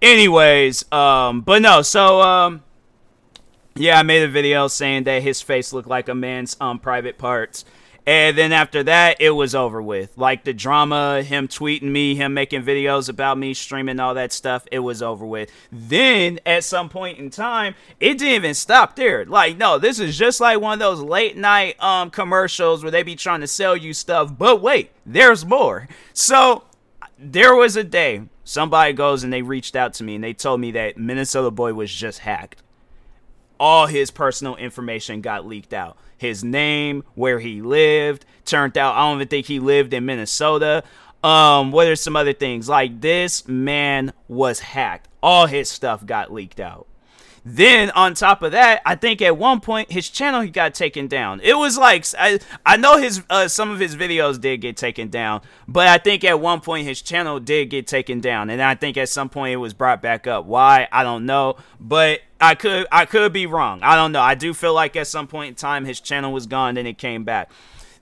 anyways 0.00 0.90
um 0.92 1.42
but 1.42 1.62
no 1.62 1.82
so 1.82 2.20
um 2.20 2.62
yeah 3.74 3.98
i 3.98 4.02
made 4.02 4.22
a 4.22 4.28
video 4.28 4.68
saying 4.68 5.04
that 5.04 5.22
his 5.22 5.40
face 5.40 5.72
looked 5.72 5.88
like 5.88 6.08
a 6.08 6.14
man's 6.14 6.56
um 6.60 6.78
private 6.78 7.16
parts 7.18 7.64
and 8.06 8.36
then 8.36 8.52
after 8.52 8.82
that, 8.82 9.16
it 9.20 9.30
was 9.30 9.54
over 9.54 9.80
with. 9.80 10.16
Like 10.18 10.44
the 10.44 10.52
drama, 10.52 11.22
him 11.22 11.48
tweeting 11.48 11.84
me, 11.84 12.14
him 12.14 12.34
making 12.34 12.62
videos 12.62 13.08
about 13.08 13.38
me, 13.38 13.54
streaming 13.54 13.98
all 13.98 14.14
that 14.14 14.32
stuff, 14.32 14.66
it 14.70 14.80
was 14.80 15.02
over 15.02 15.24
with. 15.24 15.50
Then 15.72 16.38
at 16.44 16.64
some 16.64 16.90
point 16.90 17.18
in 17.18 17.30
time, 17.30 17.74
it 18.00 18.18
didn't 18.18 18.34
even 18.34 18.54
stop 18.54 18.96
there. 18.96 19.24
Like, 19.24 19.56
no, 19.56 19.78
this 19.78 19.98
is 19.98 20.18
just 20.18 20.40
like 20.40 20.60
one 20.60 20.74
of 20.74 20.78
those 20.80 21.00
late 21.00 21.36
night 21.36 21.82
um 21.82 22.10
commercials 22.10 22.82
where 22.82 22.90
they 22.90 23.02
be 23.02 23.16
trying 23.16 23.40
to 23.40 23.46
sell 23.46 23.76
you 23.76 23.94
stuff. 23.94 24.36
But 24.36 24.60
wait, 24.60 24.90
there's 25.06 25.46
more. 25.46 25.88
So 26.12 26.64
there 27.18 27.54
was 27.54 27.76
a 27.76 27.84
day 27.84 28.22
somebody 28.44 28.92
goes 28.92 29.24
and 29.24 29.32
they 29.32 29.42
reached 29.42 29.74
out 29.74 29.94
to 29.94 30.04
me 30.04 30.16
and 30.16 30.24
they 30.24 30.34
told 30.34 30.60
me 30.60 30.70
that 30.72 30.98
Minnesota 30.98 31.50
Boy 31.50 31.72
was 31.72 31.92
just 31.92 32.20
hacked. 32.20 32.62
All 33.58 33.86
his 33.86 34.10
personal 34.10 34.56
information 34.56 35.22
got 35.22 35.46
leaked 35.46 35.72
out 35.72 35.96
his 36.24 36.42
name, 36.42 37.04
where 37.14 37.38
he 37.38 37.62
lived. 37.62 38.24
Turned 38.44 38.76
out 38.76 38.94
I 38.94 39.08
don't 39.08 39.18
even 39.18 39.28
think 39.28 39.46
he 39.46 39.60
lived 39.60 39.94
in 39.94 40.04
Minnesota. 40.04 40.82
Um, 41.22 41.72
what 41.72 41.86
are 41.86 41.96
some 41.96 42.16
other 42.16 42.32
things? 42.32 42.68
Like 42.68 43.00
this 43.00 43.46
man 43.48 44.12
was 44.28 44.60
hacked. 44.60 45.08
All 45.22 45.46
his 45.46 45.70
stuff 45.70 46.04
got 46.04 46.32
leaked 46.32 46.60
out. 46.60 46.86
Then 47.46 47.90
on 47.90 48.14
top 48.14 48.42
of 48.42 48.52
that, 48.52 48.80
I 48.86 48.94
think 48.94 49.20
at 49.20 49.36
one 49.36 49.60
point 49.60 49.92
his 49.92 50.08
channel 50.08 50.40
he 50.40 50.48
got 50.48 50.72
taken 50.72 51.08
down. 51.08 51.40
It 51.42 51.58
was 51.58 51.76
like 51.76 52.06
I 52.18 52.38
I 52.64 52.78
know 52.78 52.96
his 52.96 53.22
uh, 53.28 53.48
some 53.48 53.70
of 53.70 53.78
his 53.78 53.96
videos 53.96 54.40
did 54.40 54.62
get 54.62 54.78
taken 54.78 55.08
down, 55.08 55.42
but 55.68 55.86
I 55.86 55.98
think 55.98 56.24
at 56.24 56.40
one 56.40 56.60
point 56.60 56.86
his 56.86 57.02
channel 57.02 57.40
did 57.40 57.68
get 57.68 57.86
taken 57.86 58.20
down, 58.20 58.48
and 58.48 58.62
I 58.62 58.74
think 58.74 58.96
at 58.96 59.10
some 59.10 59.28
point 59.28 59.52
it 59.52 59.58
was 59.58 59.74
brought 59.74 60.00
back 60.00 60.26
up. 60.26 60.46
Why 60.46 60.88
I 60.90 61.02
don't 61.02 61.26
know, 61.26 61.56
but 61.78 62.20
I 62.44 62.54
could 62.54 62.86
I 62.92 63.06
could 63.06 63.32
be 63.32 63.46
wrong. 63.46 63.80
I 63.82 63.96
don't 63.96 64.12
know. 64.12 64.20
I 64.20 64.34
do 64.34 64.52
feel 64.52 64.74
like 64.74 64.96
at 64.96 65.06
some 65.06 65.26
point 65.26 65.48
in 65.48 65.54
time 65.54 65.84
his 65.84 66.00
channel 66.00 66.32
was 66.32 66.46
gone, 66.46 66.74
then 66.74 66.86
it 66.86 66.98
came 66.98 67.24
back. 67.24 67.50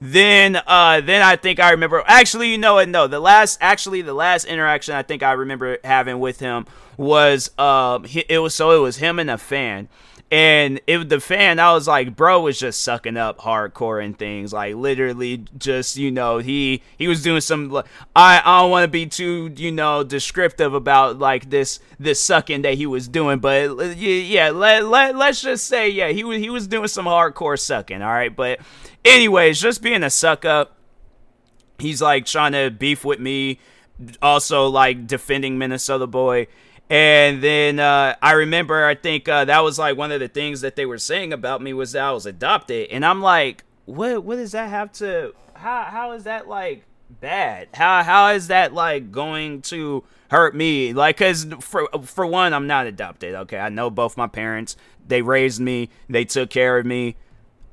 Then 0.01 0.57
uh 0.67 1.01
then 1.01 1.23
I 1.23 1.37
think 1.37 1.61
I 1.61 1.71
remember 1.71 2.03
actually 2.07 2.51
you 2.51 2.59
know 2.59 2.75
what 2.75 2.89
no 2.89 3.07
the 3.07 3.21
last 3.21 3.59
actually 3.61 4.03
the 4.03 4.15
last 4.15 4.45
interaction 4.45 4.97
I 4.97 5.03
think 5.03 5.23
I 5.23 5.33
remember 5.33 5.79
having 5.85 6.19
with 6.19 6.41
him 6.41 6.67
was 6.97 7.57
um 7.57 8.05
it 8.29 8.41
was 8.41 8.53
so 8.53 8.73
it 8.73 8.81
was 8.81 8.97
him 8.97 9.21
and 9.21 9.31
a 9.31 9.39
fan 9.39 9.89
and 10.33 10.81
it 10.89 11.09
the 11.09 11.21
fan 11.21 11.61
I 11.61 11.73
was 11.75 11.87
like 11.87 12.17
bro 12.17 12.41
was 12.41 12.59
just 12.59 12.83
sucking 12.83 13.17
up 13.17 13.39
hardcore 13.39 14.05
and 14.05 14.19
things 14.19 14.53
like 14.53 14.75
literally 14.75 15.45
just 15.57 15.97
you 15.97 16.11
know 16.11 16.39
he 16.39 16.83
he 16.99 17.07
was 17.07 17.23
doing 17.23 17.41
some 17.41 17.77
I 18.17 18.43
I 18.45 18.61
don't 18.63 18.71
want 18.71 18.85
to 18.85 18.89
be 18.89 19.07
too 19.07 19.53
you 19.57 19.71
know 19.71 20.03
descriptive 20.03 20.75
about 20.75 21.19
like 21.21 21.51
this 21.51 21.79
this 22.01 22.21
sucking 22.21 22.63
that 22.63 22.75
he 22.75 22.87
was 22.87 23.07
doing 23.07 23.39
but 23.39 23.71
uh, 23.71 23.83
yeah, 23.97 24.09
yeah 24.09 24.51
let, 24.51 24.87
let 24.87 25.15
let's 25.15 25.43
just 25.43 25.67
say 25.67 25.89
yeah 25.89 26.09
he 26.09 26.25
was 26.25 26.39
he 26.39 26.51
was 26.51 26.67
doing 26.67 26.89
some 26.89 27.05
hardcore 27.05 27.61
sucking 27.61 28.03
all 28.03 28.09
right 28.11 28.35
but 28.35 28.59
Anyways, 29.05 29.61
just 29.61 29.83
being 29.83 30.03
a 30.03 30.11
suck 30.11 30.45
up. 30.45 30.77
He's 31.79 32.01
like 32.01 32.25
trying 32.25 32.53
to 32.53 32.71
beef 32.71 33.05
with 33.05 33.19
me, 33.19 33.59
also 34.21 34.69
like 34.69 35.07
defending 35.07 35.59
Minnesota 35.59 36.07
boy. 36.07 36.47
And 36.93 37.43
then 37.43 37.79
uh, 37.79 38.17
I 38.21 38.33
remember, 38.33 38.85
I 38.85 38.95
think 38.95 39.27
uh, 39.27 39.47
that 39.47 39.61
was 39.61 39.79
like 39.79 39.97
one 39.97 40.13
of 40.13 40.21
the 40.21 40.29
things 40.29 40.61
that 40.61 40.77
they 40.77 40.85
were 40.85 40.99
saying 40.99 41.33
about 41.33 41.63
me 41.63 41.73
was 41.73 41.93
that 41.93 42.05
I 42.05 42.13
was 42.13 42.27
adopted, 42.27 42.91
and 42.91 43.03
I'm 43.03 43.23
like, 43.23 43.65
what? 43.87 44.23
What 44.25 44.37
does 44.37 44.53
that 44.53 44.69
have 44.69 44.93
to? 44.95 45.35
How? 45.55 45.85
How 45.85 46.13
is 46.13 46.25
that 46.25 46.49
like 46.49 46.85
bad? 47.09 47.69
How? 47.73 48.03
How 48.03 48.33
is 48.33 48.49
that 48.49 48.75
like 48.75 49.11
going 49.11 49.63
to 49.63 50.05
hurt 50.31 50.55
me? 50.55 50.93
Like, 50.93 51.17
cause 51.17 51.47
for 51.61 51.89
for 52.03 52.27
one, 52.27 52.53
I'm 52.53 52.67
not 52.67 52.87
adopted. 52.87 53.37
Okay, 53.37 53.59
I 53.59 53.71
know 53.71 53.89
both 53.89 54.19
my 54.19 54.27
parents. 54.27 54.77
They 55.09 55.23
raised 55.23 55.63
me. 55.63 55.89
They 56.11 56.27
took 56.27 56.51
care 56.51 56.77
of 56.77 56.85
me. 56.85 57.17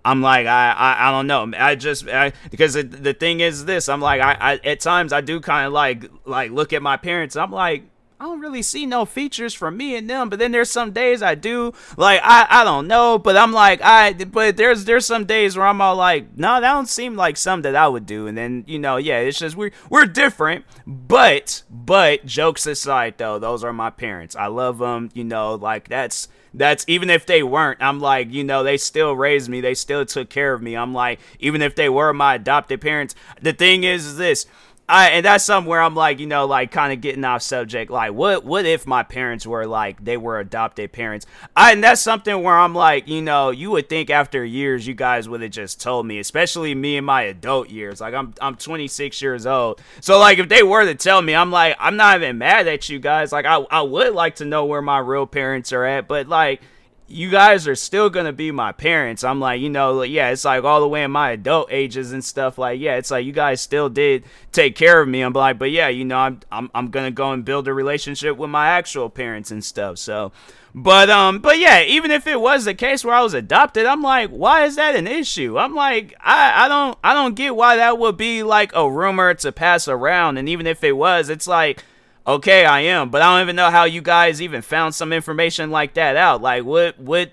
I'm 0.06 0.22
like 0.22 0.48
I, 0.48 0.72
I 0.72 1.10
I 1.10 1.12
don't 1.12 1.28
know. 1.28 1.52
I 1.58 1.76
just 1.76 2.08
I, 2.08 2.32
because 2.52 2.76
the, 2.76 2.84
the 2.84 3.14
thing 3.14 3.42
is 3.42 3.66
this. 3.66 3.90
I'm 3.90 4.00
like 4.00 4.22
I, 4.22 4.38
I 4.40 4.54
at 4.64 4.80
times 4.80 5.12
I 5.12 5.20
do 5.20 5.42
kind 5.42 5.68
of 5.68 5.74
like 5.74 6.06
like 6.24 6.52
look 6.52 6.72
at 6.72 6.82
my 6.82 6.96
parents. 6.96 7.36
I'm 7.36 7.52
like 7.52 7.84
I 8.20 8.26
don't 8.26 8.42
really 8.42 8.62
see 8.62 8.86
no 8.86 9.06
features 9.06 9.54
from 9.54 9.78
me 9.78 9.96
and 9.96 10.10
them. 10.10 10.30
But 10.30 10.40
then 10.40 10.52
there's 10.52 10.70
some 10.70 10.92
days 10.92 11.22
I 11.22 11.36
do. 11.36 11.74
Like 11.96 12.20
I, 12.24 12.48
I 12.50 12.64
don't 12.64 12.88
know. 12.88 13.18
But 13.18 13.38
I'm 13.38 13.54
like 13.54 13.80
I. 13.82 14.14
But 14.14 14.58
there's 14.58 14.86
there's 14.86 15.06
some 15.06 15.26
days 15.26 15.56
where 15.56 15.66
I'm 15.66 15.80
all 15.80 15.96
like, 15.96 16.38
no, 16.38 16.60
that 16.60 16.74
don't 16.74 16.90
seem 16.90 17.16
like 17.16 17.38
something 17.38 17.72
that 17.72 17.82
I 17.82 17.88
would 17.88 18.06
do. 18.06 18.28
And 18.28 18.38
then 18.38 18.66
you 18.68 18.78
know, 18.78 18.98
yeah, 18.98 19.20
it's 19.20 19.40
just 19.40 19.56
we're 19.56 19.72
we're 19.90 20.06
different. 20.06 20.66
But 20.86 21.64
but 21.70 22.26
jokes 22.26 22.66
aside 22.66 23.18
though, 23.18 23.40
those 23.40 23.64
are 23.64 23.74
my 23.74 23.90
parents. 23.90 24.36
I 24.36 24.48
love 24.48 24.80
them. 24.80 25.10
You 25.14 25.24
know, 25.24 25.56
like 25.56 25.88
that's 25.88 26.28
that's 26.54 26.84
even 26.88 27.10
if 27.10 27.26
they 27.26 27.44
weren't, 27.44 27.82
I'm 27.82 28.00
like, 28.00 28.32
you 28.32 28.44
know, 28.44 28.64
they 28.64 28.78
still 28.78 29.16
raised 29.16 29.50
me. 29.50 29.62
They 29.62 29.76
still 29.76 30.06
took 30.06 30.30
care 30.30 30.54
of 30.54 30.62
me. 30.62 30.76
I'm 30.76 30.94
like, 30.94 31.20
even 31.40 31.62
if 31.62 31.76
they 31.76 31.90
were 31.90 32.14
my 32.14 32.36
adopted 32.36 32.82
parents, 32.82 33.16
the 33.42 33.54
thing 33.54 33.84
is, 33.84 34.06
is 34.06 34.18
this 34.18 34.46
I, 34.90 35.10
and 35.10 35.26
that's 35.26 35.44
somewhere 35.44 35.82
I'm 35.82 35.94
like, 35.94 36.20
you 36.20 36.26
know, 36.26 36.48
like 36.48 36.72
kind 36.72 36.92
of 36.92 37.00
getting 37.00 37.24
off 37.24 37.44
subject. 37.44 37.92
Like, 37.92 38.12
what, 38.12 38.44
what 38.44 38.66
if 38.66 38.88
my 38.88 39.04
parents 39.04 39.46
were 39.46 39.68
like 39.68 40.04
they 40.04 40.18
were 40.18 40.40
adopted 40.40 40.92
parents? 40.92 41.28
I, 41.56 41.74
and 41.74 41.84
that's 41.84 42.02
something 42.02 42.42
where 42.42 42.58
I'm 42.58 42.74
like, 42.74 43.08
you 43.08 43.22
know, 43.22 43.52
you 43.52 43.70
would 43.70 43.88
think 43.88 44.10
after 44.10 44.44
years 44.44 44.88
you 44.88 44.96
guys 44.96 45.30
would 45.30 45.42
have 45.42 45.52
just 45.52 45.80
told 45.80 46.08
me, 46.08 46.18
especially 46.18 46.74
me 46.74 46.98
in 46.98 47.06
my 47.06 47.22
adult 47.22 47.70
years. 47.70 48.02
Like, 48.02 48.16
I'm, 48.16 48.34
I'm 48.42 48.56
26 48.56 49.22
years 49.22 49.46
old, 49.46 49.80
so 50.02 50.18
like 50.18 50.40
if 50.40 50.50
they 50.50 50.64
were 50.64 50.84
to 50.84 50.96
tell 50.96 51.22
me, 51.22 51.36
I'm 51.36 51.52
like, 51.52 51.76
I'm 51.80 51.96
not 51.96 52.18
even 52.18 52.40
mad 52.40 52.68
at 52.68 52.90
you 52.90 52.98
guys. 52.98 53.32
Like, 53.32 53.46
I, 53.46 53.58
I 53.70 53.82
would 53.82 54.14
like 54.14 54.38
to 54.38 54.46
know 54.46 54.66
where 54.66 54.82
my 54.82 54.98
real 54.98 55.28
parents 55.28 55.72
are 55.72 55.86
at, 55.86 56.08
but 56.08 56.28
like 56.28 56.62
you 57.10 57.30
guys 57.30 57.68
are 57.68 57.76
still 57.76 58.10
gonna 58.10 58.32
be 58.32 58.52
my 58.52 58.72
parents. 58.72 59.24
I'm 59.24 59.40
like, 59.40 59.62
you 59.62 59.70
know, 59.70 60.04
yeah, 60.04 60.30
it's 60.30 60.46
like 60.46 60.64
all 60.64 60.80
the 60.80 60.88
way 60.88 61.04
in 61.04 61.12
my 61.12 61.32
adult 61.32 61.72
ages 61.72 62.12
and 62.12 62.24
stuff. 62.24 62.58
Like, 62.58 62.80
yeah, 62.80 62.96
it's 62.96 63.12
like 63.12 63.26
you 63.26 63.32
guys 63.32 63.62
still 63.62 63.90
did 63.90 64.24
take 64.52 64.76
care 64.76 65.02
of 65.02 65.08
me. 65.08 65.22
I'm 65.22 65.34
like, 65.34 65.58
but 65.58 65.72
yeah, 65.72 65.88
you 65.88 66.06
know, 66.06 66.18
I'm 66.18 66.40
I'm 66.52 66.70
I'm 66.76 66.90
gonna 66.90 67.12
go 67.12 67.32
and 67.32 67.44
build 67.44 67.68
a 67.68 67.74
relationship 67.74 68.38
with 68.38 68.50
my 68.50 68.68
actual 68.68 69.10
parents 69.10 69.50
and 69.50 69.64
stuff. 69.64 69.98
So, 69.98 70.32
but 70.76 71.10
um, 71.10 71.40
but 71.40 71.58
yeah, 71.58 71.82
even 71.82 72.12
if 72.12 72.28
it 72.28 72.40
was 72.40 72.66
the 72.66 72.76
case 72.76 73.04
where 73.04 73.16
I 73.16 73.24
was 73.24 73.34
adopted, 73.34 73.86
I'm 73.86 74.04
like, 74.04 74.30
why 74.30 74.66
is 74.66 74.76
that 74.76 74.96
an 74.96 75.08
issue? 75.08 75.58
I'm 75.58 75.74
like, 75.74 76.14
I 76.20 76.66
I 76.66 76.68
don't 76.68 76.98
I 77.04 77.14
don't 77.14 77.36
get 77.36 77.56
why 77.56 77.78
that 77.78 77.98
would 77.98 78.18
be 78.18 78.44
like 78.44 78.72
a 78.76 78.90
rumor 78.90 79.34
to 79.34 79.52
pass 79.52 79.88
around. 79.88 80.38
And 80.38 80.48
even 80.48 80.68
if 80.68 80.84
it 80.84 80.94
was, 80.94 81.30
it's 81.30 81.48
like 81.48 81.84
okay, 82.30 82.64
I 82.64 82.82
am, 82.82 83.10
but 83.10 83.24
I 83.24 83.34
don't 83.34 83.42
even 83.42 83.56
know 83.56 83.72
how 83.72 83.86
you 83.86 84.02
guys 84.02 84.42
even 84.42 84.62
found 84.62 84.94
some 84.94 85.12
information 85.12 85.72
like 85.72 85.96
that 85.96 86.16
out. 86.16 86.42
Like, 86.44 86.64
what, 86.64 87.00
what, 87.00 87.32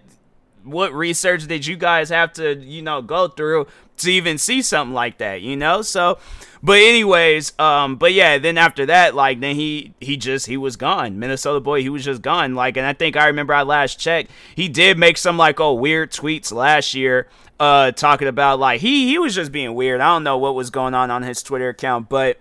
what 0.64 0.92
research 0.94 1.46
did 1.46 1.66
you 1.66 1.76
guys 1.76 2.08
have 2.08 2.32
to, 2.34 2.56
you 2.56 2.80
know, 2.80 3.02
go 3.02 3.28
through 3.28 3.66
to 3.98 4.10
even 4.10 4.38
see 4.38 4.62
something 4.62 4.94
like 4.94 5.18
that, 5.18 5.42
you 5.42 5.54
know? 5.54 5.82
So, 5.82 6.18
but 6.62 6.78
anyways, 6.78 7.52
um, 7.58 7.96
but 7.96 8.14
yeah, 8.14 8.38
then 8.38 8.56
after 8.56 8.86
that, 8.86 9.14
like, 9.14 9.40
then 9.40 9.54
he, 9.54 9.92
he 10.00 10.16
just, 10.16 10.46
he 10.46 10.56
was 10.56 10.76
gone. 10.76 11.18
Minnesota 11.18 11.60
boy, 11.60 11.82
he 11.82 11.90
was 11.90 12.02
just 12.04 12.22
gone. 12.22 12.54
Like, 12.54 12.78
and 12.78 12.86
I 12.86 12.94
think 12.94 13.16
I 13.16 13.26
remember 13.26 13.52
I 13.52 13.64
last 13.64 14.00
checked, 14.00 14.30
he 14.54 14.66
did 14.66 14.98
make 14.98 15.18
some, 15.18 15.36
like, 15.36 15.60
oh, 15.60 15.74
weird 15.74 16.10
tweets 16.10 16.52
last 16.52 16.94
year 16.94 17.28
uh 17.58 17.90
talking 17.90 18.28
about 18.28 18.58
like 18.58 18.82
he 18.82 19.08
he 19.08 19.18
was 19.18 19.34
just 19.34 19.50
being 19.50 19.74
weird. 19.74 19.98
I 20.02 20.08
don't 20.08 20.24
know 20.24 20.36
what 20.36 20.54
was 20.54 20.68
going 20.68 20.92
on 20.92 21.10
on 21.10 21.22
his 21.22 21.42
Twitter 21.42 21.70
account, 21.70 22.06
but 22.10 22.38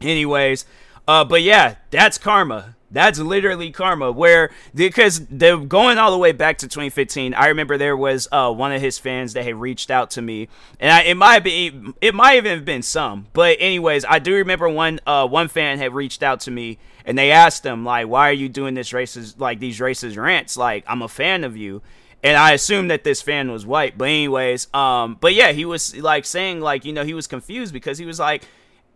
anyways, 0.00 0.64
uh 1.06 1.24
but 1.24 1.42
yeah, 1.42 1.76
that's 1.90 2.18
karma. 2.18 2.74
That's 2.94 3.18
literally 3.18 3.72
karma. 3.72 4.12
Where 4.12 4.50
because 4.72 5.26
they're 5.26 5.56
going 5.56 5.98
all 5.98 6.12
the 6.12 6.18
way 6.18 6.30
back 6.30 6.58
to 6.58 6.68
2015. 6.68 7.34
I 7.34 7.48
remember 7.48 7.76
there 7.76 7.96
was 7.96 8.28
uh, 8.30 8.52
one 8.52 8.72
of 8.72 8.80
his 8.80 8.98
fans 8.98 9.32
that 9.32 9.44
had 9.44 9.56
reached 9.56 9.90
out 9.90 10.12
to 10.12 10.22
me, 10.22 10.48
and 10.78 10.92
I, 10.92 11.02
it 11.02 11.16
might 11.16 11.40
be 11.40 11.72
it 12.00 12.14
might 12.14 12.36
even 12.36 12.52
have 12.52 12.64
been 12.64 12.82
some. 12.82 13.26
But 13.32 13.56
anyways, 13.58 14.04
I 14.04 14.20
do 14.20 14.34
remember 14.34 14.68
one 14.68 15.00
uh, 15.08 15.26
one 15.26 15.48
fan 15.48 15.78
had 15.78 15.92
reached 15.92 16.22
out 16.22 16.38
to 16.40 16.52
me, 16.52 16.78
and 17.04 17.18
they 17.18 17.32
asked 17.32 17.66
him 17.66 17.84
like, 17.84 18.06
"Why 18.06 18.30
are 18.30 18.32
you 18.32 18.48
doing 18.48 18.74
this 18.74 18.92
racist 18.92 19.40
like 19.40 19.58
these 19.58 19.80
racist 19.80 20.16
rants? 20.16 20.56
Like 20.56 20.84
I'm 20.86 21.02
a 21.02 21.08
fan 21.08 21.44
of 21.44 21.56
you." 21.56 21.82
and 22.22 22.38
I 22.38 22.52
assumed 22.52 22.90
that 22.90 23.04
this 23.04 23.20
fan 23.20 23.52
was 23.52 23.66
white. 23.66 23.98
But 23.98 24.06
anyways, 24.06 24.72
um, 24.72 25.18
but 25.20 25.34
yeah, 25.34 25.52
he 25.52 25.66
was 25.66 25.94
like 25.96 26.24
saying 26.24 26.60
like 26.60 26.86
you 26.86 26.92
know 26.92 27.04
he 27.04 27.12
was 27.12 27.26
confused 27.26 27.74
because 27.74 27.98
he 27.98 28.06
was 28.06 28.18
like, 28.18 28.44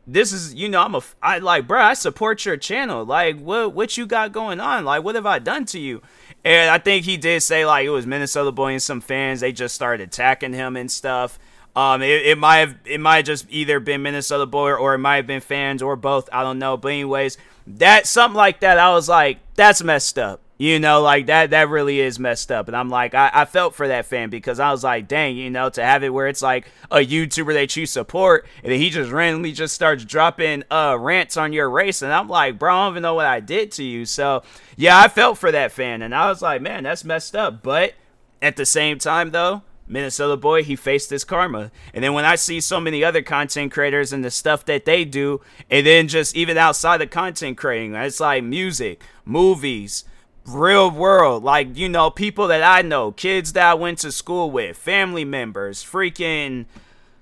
this 0.09 0.33
is 0.33 0.55
you 0.55 0.69
know 0.69 0.83
I'm 0.83 0.95
a 0.95 1.03
I 1.23 1.39
like 1.39 1.69
bro 1.69 1.81
I 1.81 1.95
support 1.95 2.45
your 2.45 2.57
channel. 2.57 3.05
Like 3.05 3.39
what 3.39 3.75
what 3.75 3.97
you 3.97 4.07
got 4.07 4.33
going 4.33 4.59
on? 4.59 4.85
Like 4.85 5.05
what 5.05 5.15
have 5.15 5.27
I 5.27 5.39
done 5.39 5.67
to 5.67 5.79
you? 5.79 6.03
And 6.45 6.71
I 6.71 6.79
think 6.79 7.05
he 7.05 7.17
did 7.19 7.43
say 7.43 7.67
like 7.67 7.85
it 7.85 7.91
was 7.91 8.07
Minnesota 8.07 8.51
boy 8.51 8.73
and 8.73 8.83
some 8.83 9.03
fans 9.03 9.41
they 9.41 9.53
just 9.53 9.75
started 9.75 10.09
attacking 10.09 10.55
him 10.55 10.77
and 10.77 10.91
stuff. 10.91 11.39
Um 11.77 12.01
it, 12.01 12.25
it 12.27 12.39
might 12.39 12.59
have 12.59 12.77
it 12.87 13.01
might 13.01 13.17
have 13.17 13.27
just 13.27 13.47
either 13.51 13.81
been 13.81 14.03
Minnesota 14.03 14.47
boy 14.47 14.73
or 14.73 14.95
it 14.95 14.99
might 14.99 15.17
have 15.17 15.27
been 15.27 15.43
fans 15.43 15.83
or 15.83 15.95
both 15.95 16.29
I 16.33 16.43
don't 16.43 16.59
know. 16.59 16.79
But 16.79 16.89
anyways 16.89 17.37
that 17.67 18.07
something 18.07 18.37
like 18.37 18.61
that 18.61 18.79
I 18.79 18.91
was 18.93 19.11
like 19.11 19.41
that's 19.57 19.83
messed 19.83 20.19
up 20.19 20.41
you 20.59 20.81
know, 20.81 21.01
like 21.01 21.27
that 21.27 21.51
that 21.51 21.69
really 21.69 22.01
is 22.01 22.19
messed 22.19 22.51
up. 22.51 22.67
And 22.67 22.77
I'm 22.77 22.91
like, 22.91 23.15
I, 23.15 23.31
I 23.33 23.45
felt 23.45 23.77
for 23.77 23.87
that 23.89 24.07
fan 24.07 24.29
because 24.29 24.59
I 24.59 24.73
was 24.73 24.83
like, 24.83 25.07
dang, 25.07 25.37
you 25.37 25.51
know, 25.51 25.71
to 25.71 25.83
have 25.83 26.03
it 26.03 26.13
where 26.13 26.27
it's 26.27 26.43
like 26.43 26.67
a 26.91 26.97
YouTuber 26.97 27.55
that 27.55 27.77
you 27.77 27.87
support 27.87 28.47
and 28.65 28.73
then 28.73 28.81
he 28.81 28.91
just 28.91 29.13
randomly 29.13 29.53
just 29.53 29.75
starts 29.75 30.05
dropping 30.05 30.65
uh 30.71 30.97
rants 30.99 31.37
on 31.37 31.53
your 31.53 31.71
race. 31.71 32.03
And 32.03 32.13
I'm 32.13 32.29
like, 32.29 32.59
bro, 32.59 32.75
I 32.75 32.85
don't 32.85 32.95
even 32.95 33.03
know 33.03 33.15
what 33.15 33.27
I 33.27 33.39
did 33.39 33.71
to 33.73 33.85
you. 33.85 34.05
So 34.05 34.43
yeah, 34.77 34.99
I 34.99 35.07
felt 35.07 35.39
for 35.39 35.53
that 35.53 35.71
fan 35.71 36.03
and 36.03 36.15
I 36.15 36.29
was 36.29 36.43
like, 36.43 36.61
man, 36.61 36.83
that's 36.83 37.05
messed 37.05 37.37
up. 37.37 37.63
But 37.63 37.95
at 38.43 38.57
the 38.57 38.67
same 38.67 38.99
time 38.99 39.31
though, 39.31 39.63
Minnesota 39.87 40.37
boy, 40.37 40.65
he 40.65 40.75
faced 40.77 41.11
his 41.11 41.25
karma. 41.25 41.71
And 41.95 42.03
then 42.03 42.13
when 42.13 42.25
I 42.25 42.35
see 42.35 42.61
so 42.61 42.81
many 42.81 43.03
other 43.03 43.23
content 43.23 43.73
creators 43.73 44.13
and 44.13 44.25
the 44.25 44.31
stuff 44.31 44.65
that 44.67 44.85
they 44.85 45.05
do, 45.05 45.41
and 45.71 45.87
then 45.87 46.09
just 46.09 46.37
even 46.37 46.59
outside 46.59 47.01
of 47.01 47.11
content 47.11 47.57
creating, 47.57 47.95
it's 47.95 48.21
like 48.21 48.45
music, 48.45 49.03
movies, 49.25 50.05
real 50.49 50.91
world. 50.91 51.45
Like 51.45 51.77
you 51.77 51.89
know 51.89 52.11
people 52.11 52.49
that 52.49 52.63
i 52.63 52.83
know 52.83 53.13
kids 53.13 53.53
that 53.53 53.71
i 53.71 53.75
went 53.75 53.99
to 53.99 54.13
school 54.13 54.51
with 54.51 54.77
family 54.77 55.25
members 55.25 55.85
freaking 55.85 56.67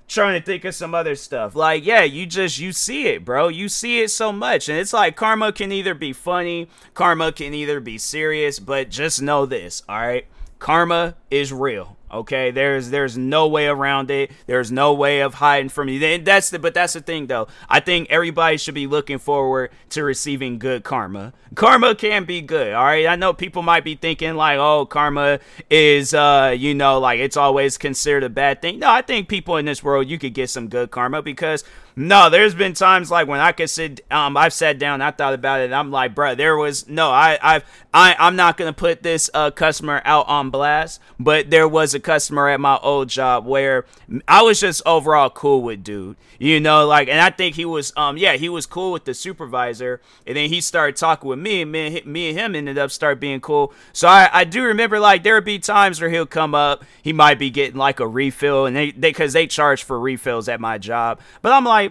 trying 0.09 0.41
to 0.41 0.45
think 0.45 0.65
of 0.65 0.75
some 0.75 0.95
other 0.95 1.15
stuff. 1.17 1.55
Like 1.55 1.85
yeah 1.85 2.03
you 2.03 2.27
just 2.27 2.59
you 2.59 2.73
see 2.73 3.09
it 3.09 3.25
bro. 3.25 3.49
You 3.49 3.69
see 3.69 4.01
it 4.01 4.11
so 4.11 4.33
much. 4.33 4.69
And 4.69 4.79
it's 4.79 4.93
like 4.93 5.17
karma 5.17 5.53
can 5.53 5.73
either 5.73 5.95
be 5.95 6.13
funny 6.13 6.69
karma 6.95 7.33
can 7.33 7.55
either 7.55 7.81
be 7.81 7.99
serious 7.99 8.59
but 8.59 8.91
just 8.91 9.21
know 9.21 9.47
this 9.47 9.83
all 9.89 9.99
right? 9.99 10.27
Karma 10.59 11.17
is 11.31 11.53
real 11.53 11.96
Okay, 12.17 12.51
there's 12.51 12.91
there's 12.91 13.19
no 13.19 13.47
way 13.47 13.67
around 13.67 14.11
it. 14.11 14.31
There's 14.47 14.73
no 14.73 14.95
way 14.95 15.21
of 15.21 15.35
hiding 15.35 15.69
from 15.69 15.89
you. 15.89 16.19
That's 16.19 16.51
the 16.51 16.59
but 16.59 16.75
that's 16.75 16.95
the 16.95 17.01
thing 17.01 17.27
though. 17.27 17.49
I 17.69 17.81
think 17.81 18.09
everybody 18.11 18.57
should 18.57 18.75
be 18.75 18.87
looking 18.87 19.19
forward 19.19 19.71
to 19.91 20.03
receiving 20.03 20.59
good 20.59 20.85
karma. 20.85 21.33
Karma 21.55 21.95
can 21.95 22.25
be 22.25 22.41
good. 22.41 22.73
All 22.73 22.85
right, 22.85 23.07
I 23.07 23.17
know 23.17 23.33
people 23.33 23.63
might 23.63 23.85
be 23.85 23.95
thinking 23.95 24.35
like, 24.35 24.59
oh, 24.59 24.87
karma 24.87 25.41
is 25.71 26.15
uh, 26.15 26.55
you 26.57 26.75
know, 26.75 26.99
like 26.99 27.21
it's 27.21 27.37
always 27.37 27.79
considered 27.79 28.25
a 28.25 28.29
bad 28.29 28.63
thing. 28.63 28.79
No, 28.79 28.91
I 28.91 29.03
think 29.03 29.29
people 29.29 29.57
in 29.57 29.67
this 29.67 29.83
world 29.83 30.09
you 30.09 30.19
could 30.19 30.35
get 30.35 30.51
some 30.51 30.69
good 30.69 30.91
karma 30.91 31.23
because 31.23 31.65
no, 31.99 32.29
there's 32.29 32.55
been 32.55 32.75
times 32.75 33.11
like 33.11 33.27
when 33.27 33.41
I 33.41 33.53
could 33.53 33.71
sit, 33.71 34.03
um, 34.11 34.37
I've 34.37 34.53
sat 34.53 34.79
down, 34.79 35.01
I 35.01 35.13
thought 35.13 35.33
about 35.33 35.63
it, 35.63 35.73
I'm 35.73 35.91
like, 35.91 36.15
bro, 36.15 36.35
there 36.35 36.55
was 36.55 36.87
no, 36.87 37.09
I, 37.11 37.39
I've, 37.41 37.65
I, 37.95 38.15
I'm 38.19 38.37
not 38.37 38.59
gonna 38.59 38.75
put 38.75 39.03
this 39.03 39.31
uh, 39.33 39.51
customer 39.51 40.03
out 40.05 40.29
on 40.29 40.51
blast, 40.51 41.01
but 41.19 41.49
there 41.49 41.67
was 41.67 41.95
a 41.95 42.01
customer 42.01 42.51
at 42.51 42.61
my 42.61 42.77
old 42.83 43.09
job 43.09 43.47
where 43.47 43.87
I 44.29 44.43
was 44.43 44.61
just 44.61 44.83
overall 44.85 45.31
cool 45.31 45.63
with 45.63 45.83
dude, 45.83 46.17
you 46.39 46.61
know, 46.61 46.87
like, 46.87 47.09
and 47.09 47.19
I 47.19 47.31
think 47.31 47.55
he 47.55 47.65
was, 47.65 47.95
um, 47.97 48.19
yeah, 48.19 48.35
he 48.35 48.51
was 48.51 48.67
cool 48.67 48.93
with 48.93 49.07
the 49.07 49.15
supervisor, 49.15 50.03
and 50.27 50.37
then 50.37 50.51
he 50.51 50.61
started 50.61 50.97
talking 50.97 51.31
with 51.31 51.39
me, 51.39 51.63
and 51.63 51.73
me, 51.73 52.03
me 52.05 52.29
and 52.29 52.39
him 52.39 52.55
ended 52.55 52.77
up 52.77 52.91
start 52.91 53.21
being 53.21 53.41
cool. 53.41 53.73
So 53.95 54.07
I, 54.07 54.29
I 54.31 54.45
do 54.45 54.65
remember 54.65 55.01
like 55.01 55.23
there 55.23 55.35
would 55.35 55.47
be 55.47 55.59
times 55.59 55.99
where 55.99 56.11
he'll 56.11 56.27
come 56.27 56.55
up, 56.55 56.85
he 57.03 57.15
might 57.15 57.39
be 57.39 57.49
getting 57.49 57.79
like 57.79 58.01
a 58.01 58.07
refill, 58.07 58.67
and 58.67 58.77
they, 58.77 58.91
they, 58.91 59.15
cause 59.15 59.33
they 59.33 59.47
charge 59.47 59.83
for 59.83 59.99
refills 59.99 60.47
at 60.51 60.61
my 60.61 60.77
job, 60.77 61.21
but 61.41 61.53
I'm 61.53 61.65
like 61.65 61.86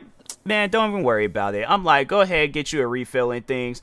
man, 0.48 0.70
don't 0.70 0.92
even 0.92 1.02
worry 1.04 1.26
about 1.26 1.56
it. 1.56 1.66
I'm 1.68 1.84
like, 1.84 2.08
go 2.08 2.22
ahead, 2.22 2.54
get 2.54 2.72
you 2.72 2.82
a 2.84 2.88
refill 2.88 3.32
and 3.32 3.46
things. 3.46 3.82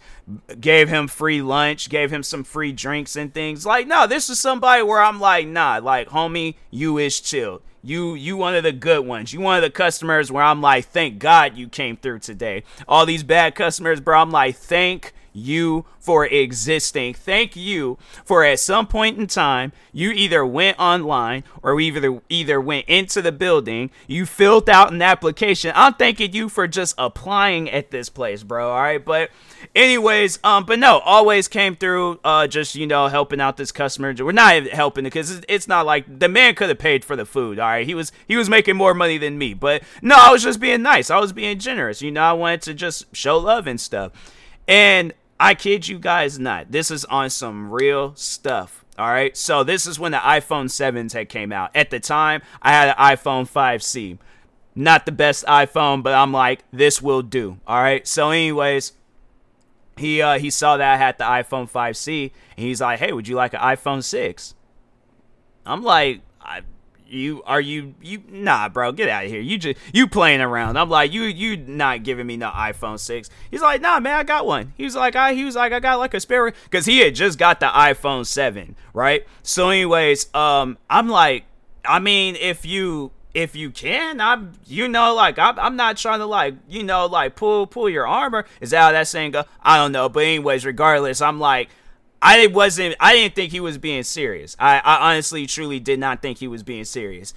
Gave 0.61 0.89
him 0.89 1.09
free 1.09 1.43
lunch, 1.43 1.89
gave 1.89 2.13
him 2.13 2.23
some 2.23 2.45
free 2.45 2.71
drinks 2.71 3.17
and 3.17 3.35
things. 3.35 3.67
Like, 3.67 3.89
no, 3.89 4.07
this 4.07 4.31
is 4.31 4.39
somebody 4.39 4.85
where 4.85 5.03
I'm 5.03 5.19
like, 5.19 5.49
nah, 5.49 5.81
like, 5.83 6.11
homie, 6.11 6.55
you 6.71 6.99
is 6.99 7.19
chill. 7.19 7.63
You 7.83 8.15
you 8.15 8.37
one 8.37 8.55
of 8.55 8.63
the 8.63 8.71
good 8.71 9.05
ones. 9.05 9.33
You 9.33 9.41
one 9.41 9.57
of 9.57 9.63
the 9.63 9.71
customers 9.71 10.31
where 10.31 10.45
I'm 10.45 10.61
like, 10.61 10.85
thank 10.85 11.19
God 11.19 11.57
you 11.57 11.69
came 11.69 11.97
through 11.97 12.21
today. 12.21 12.63
All 12.87 13.07
these 13.07 13.25
bad 13.25 13.57
customers, 13.57 14.01
bro, 14.01 14.21
I'm 14.21 14.31
like, 14.31 14.55
thank 14.55 15.13
you 15.33 15.87
for 15.99 16.27
existing. 16.27 17.15
Thank 17.15 17.55
you 17.57 17.99
for 18.25 18.45
at 18.45 18.59
some 18.59 18.87
point 18.87 19.19
in 19.19 19.27
time 19.27 19.73
you 19.93 20.11
either 20.11 20.45
went 20.45 20.79
online 20.79 21.45
or 21.63 21.81
either 21.81 22.21
either 22.29 22.61
went 22.61 22.89
into 22.89 23.23
the 23.23 23.33
building, 23.33 23.91
you 24.07 24.27
filled 24.27 24.69
out 24.69 24.93
an 24.93 25.03
application. 25.03 25.73
I'm 25.75 25.95
thanking 25.95 26.33
you 26.33 26.49
for 26.49 26.67
just 26.67 26.95
applying 26.99 27.71
at 27.71 27.91
this 27.91 28.09
place, 28.09 28.43
bro. 28.43 28.71
All 28.71 28.81
right, 28.81 29.05
but 29.05 29.31
anyways, 29.75 30.39
um, 30.43 30.65
but 30.65 30.79
no, 30.79 30.99
always 31.01 31.49
came 31.49 31.77
through, 31.77 32.21
uh, 32.25 32.47
just 32.47 32.75
you 32.75 32.87
know 32.87 33.09
helping 33.09 33.41
out 33.41 33.57
this 33.57 33.73
customer. 33.73 34.15
We're 34.19 34.33
not 34.33 34.69
helping 34.69 35.05
because 35.05 35.43
it's 35.49 35.69
not 35.69 35.87
like 35.87 36.19
the 36.19 36.29
man 36.29 36.55
could 36.55 36.69
have 36.69 36.79
paid 36.79 37.05
for 37.05 37.17
the 37.17 37.27
food. 37.27 37.59
All 37.59 37.69
right, 37.69 37.87
he 37.87 37.95
was 37.95 38.13
he 38.27 38.37
was 38.37 38.49
making 38.49 38.77
more 38.77 38.95
money 38.95 39.19
than 39.19 39.39
me, 39.39 39.55
but 39.55 39.83
no, 40.01 40.17
I 40.19 40.31
was 40.33 40.43
just 40.43 40.61
being 40.61 40.83
nice. 40.83 41.11
I 41.11 41.19
was 41.19 41.33
being 41.33 41.59
generous. 41.59 42.03
You 42.03 42.11
know, 42.11 42.23
I 42.23 42.33
wanted 42.33 42.63
to 42.63 42.75
just 42.75 43.15
show 43.15 43.39
love 43.39 43.67
and 43.67 43.81
stuff. 43.81 44.13
And 44.69 45.13
I 45.43 45.55
kid 45.55 45.89
you 45.89 45.99
guys 45.99 46.39
not. 46.39 46.71
This 46.71 46.89
is 46.89 47.05
on 47.07 47.29
some 47.29 47.73
real 47.73 48.15
stuff. 48.15 48.85
All 48.97 49.09
right. 49.09 49.37
So 49.37 49.65
this 49.65 49.89
is 49.89 49.99
when 49.99 50.13
the 50.13 50.19
iPhone 50.19 50.67
7s 50.67 51.15
had 51.15 51.29
came 51.29 51.53
out. 51.53 51.75
At 51.75 51.91
the 51.91 51.99
time, 51.99 52.43
I 52.63 52.71
had 52.71 52.91
an 52.91 52.95
iPhone 52.95 53.51
5C. 53.51 54.19
Not 54.77 55.05
the 55.05 55.11
best 55.11 55.45
iPhone, 55.47 56.05
but 56.05 56.15
I'm 56.15 56.31
like, 56.31 56.61
this 56.73 57.03
will 57.03 57.23
do. 57.23 57.59
All 57.67 57.83
right. 57.83 58.07
So, 58.07 58.31
anyways, 58.31 58.93
he 59.97 60.23
uh, 60.23 60.39
he 60.39 60.49
saw 60.49 60.77
that 60.77 60.95
I 60.95 60.97
had 60.97 61.19
the 61.19 61.25
iPhone 61.25 61.69
5C, 61.69 62.31
and 62.57 62.65
he's 62.65 62.81
like, 62.81 63.01
"Hey, 63.01 63.13
would 63.13 63.29
you 63.29 63.35
like 63.35 63.53
an 63.53 63.61
iPhone 63.61 64.03
6?" 64.03 64.55
I'm 65.67 65.83
like, 65.83 66.23
you 67.13 67.43
are 67.45 67.61
you 67.61 67.95
you 68.01 68.23
nah 68.29 68.69
bro 68.69 68.93
get 68.93 69.09
out 69.09 69.25
of 69.25 69.31
here. 69.31 69.41
You 69.41 69.59
just 69.59 69.79
you 69.93 70.07
playing 70.07 70.41
around. 70.41 70.77
I'm 70.79 70.89
like 70.89 71.13
you 71.13 71.23
you 71.23 71.57
not 71.57 72.03
giving 72.03 72.27
me 72.27 72.37
no 72.37 72.51
iphone 72.51 72.99
6 72.99 73.31
he's 73.51 73.63
like 73.63 73.81
nah 73.81 74.01
man 74.01 74.19
i 74.19 74.23
got 74.23 74.47
one. 74.47 74.73
He 74.77 74.85
was 74.85 74.97
like 74.97 75.17
i 75.17 75.35
he 75.35 75.45
was 75.45 75.57
like 75.57 75.73
i 75.73 75.81
got 75.81 75.99
like 75.99 76.15
a 76.15 76.21
spare 76.21 76.53
because 76.65 76.87
he 76.87 77.01
had 77.01 77.15
just 77.15 77.39
got 77.39 77.61
the 77.61 77.67
iphone 77.67 78.27
7 78.27 78.77
right? 78.95 79.27
So 79.43 79.71
anyways 79.71 80.35
um 80.35 80.79
i'm 80.89 81.09
like 81.09 81.45
i 81.85 81.99
mean 81.99 82.37
if 82.37 82.65
you 82.65 83.11
if 83.35 83.57
you 83.57 83.71
can 83.71 84.21
i'm 84.21 84.53
you 84.67 84.87
know 84.87 85.15
like 85.15 85.39
I'm, 85.39 85.59
I'm 85.59 85.77
not 85.77 85.97
trying 85.97 86.19
to 86.19 86.27
like 86.27 86.55
you 86.69 86.83
know 86.83 87.07
like 87.07 87.37
pull 87.37 87.67
pull 87.67 87.89
your 87.89 88.07
armor. 88.07 88.45
Is 88.61 88.71
that 88.71 88.81
how 88.81 88.93
that 88.93 89.09
saying 89.09 89.33
go? 89.33 89.45
I 89.63 89.77
don't 89.77 89.93
know. 89.93 90.09
But 90.09 90.25
anyways 90.25 90.65
regardless 90.65 91.21
i'm 91.21 91.39
like 91.41 91.69
I 92.23 92.47
wasn't. 92.47 92.95
I 93.01 93.15
didn't 93.15 93.35
think 93.35 93.51
he 93.51 93.61
was 93.61 93.79
being 93.79 94.05
serious. 94.05 94.57
I, 94.59 94.79
I 94.79 95.11
honestly, 95.11 95.45
truly 95.47 95.81
did 95.81 95.99
not 95.99 96.23
think 96.23 96.39
he 96.39 96.47
was 96.47 96.63
being 96.63 96.85
serious. 96.85 97.35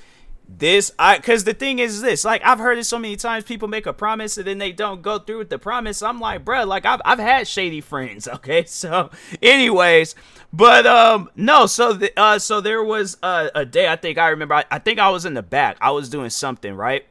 This, 0.48 0.92
I, 1.00 1.18
because 1.18 1.44
the 1.44 1.56
thing 1.56 1.80
is 1.80 2.04
this, 2.04 2.24
like 2.24 2.44
I've 2.46 2.60
heard 2.60 2.78
it 2.78 2.84
so 2.84 3.00
many 3.00 3.16
times. 3.16 3.46
People 3.46 3.68
make 3.68 3.88
a 3.88 3.94
promise 3.94 4.38
and 4.38 4.46
then 4.46 4.60
they 4.60 4.72
don't 4.72 5.02
go 5.02 5.18
through 5.18 5.40
with 5.40 5.50
the 5.50 5.58
promise. 5.58 6.04
I'm 6.04 6.20
like, 6.20 6.46
bro, 6.46 6.66
like 6.66 6.86
I've 6.86 7.02
I've 7.04 7.18
had 7.18 7.48
shady 7.48 7.82
friends. 7.82 8.28
Okay, 8.36 8.66
so 8.66 9.10
anyways, 9.42 10.14
but 10.54 10.86
um, 10.86 11.32
no. 11.36 11.66
So 11.66 11.94
the 11.94 12.14
uh, 12.16 12.38
so 12.38 12.62
there 12.62 12.84
was 12.84 13.18
a, 13.24 13.50
a 13.56 13.66
day. 13.66 13.88
I 13.88 13.96
think 13.96 14.20
I 14.20 14.28
remember. 14.30 14.54
I, 14.54 14.66
I 14.70 14.78
think 14.78 15.00
I 15.00 15.10
was 15.10 15.26
in 15.26 15.34
the 15.34 15.42
back. 15.42 15.78
I 15.82 15.90
was 15.90 16.10
doing 16.10 16.30
something 16.30 16.76
right, 16.76 17.08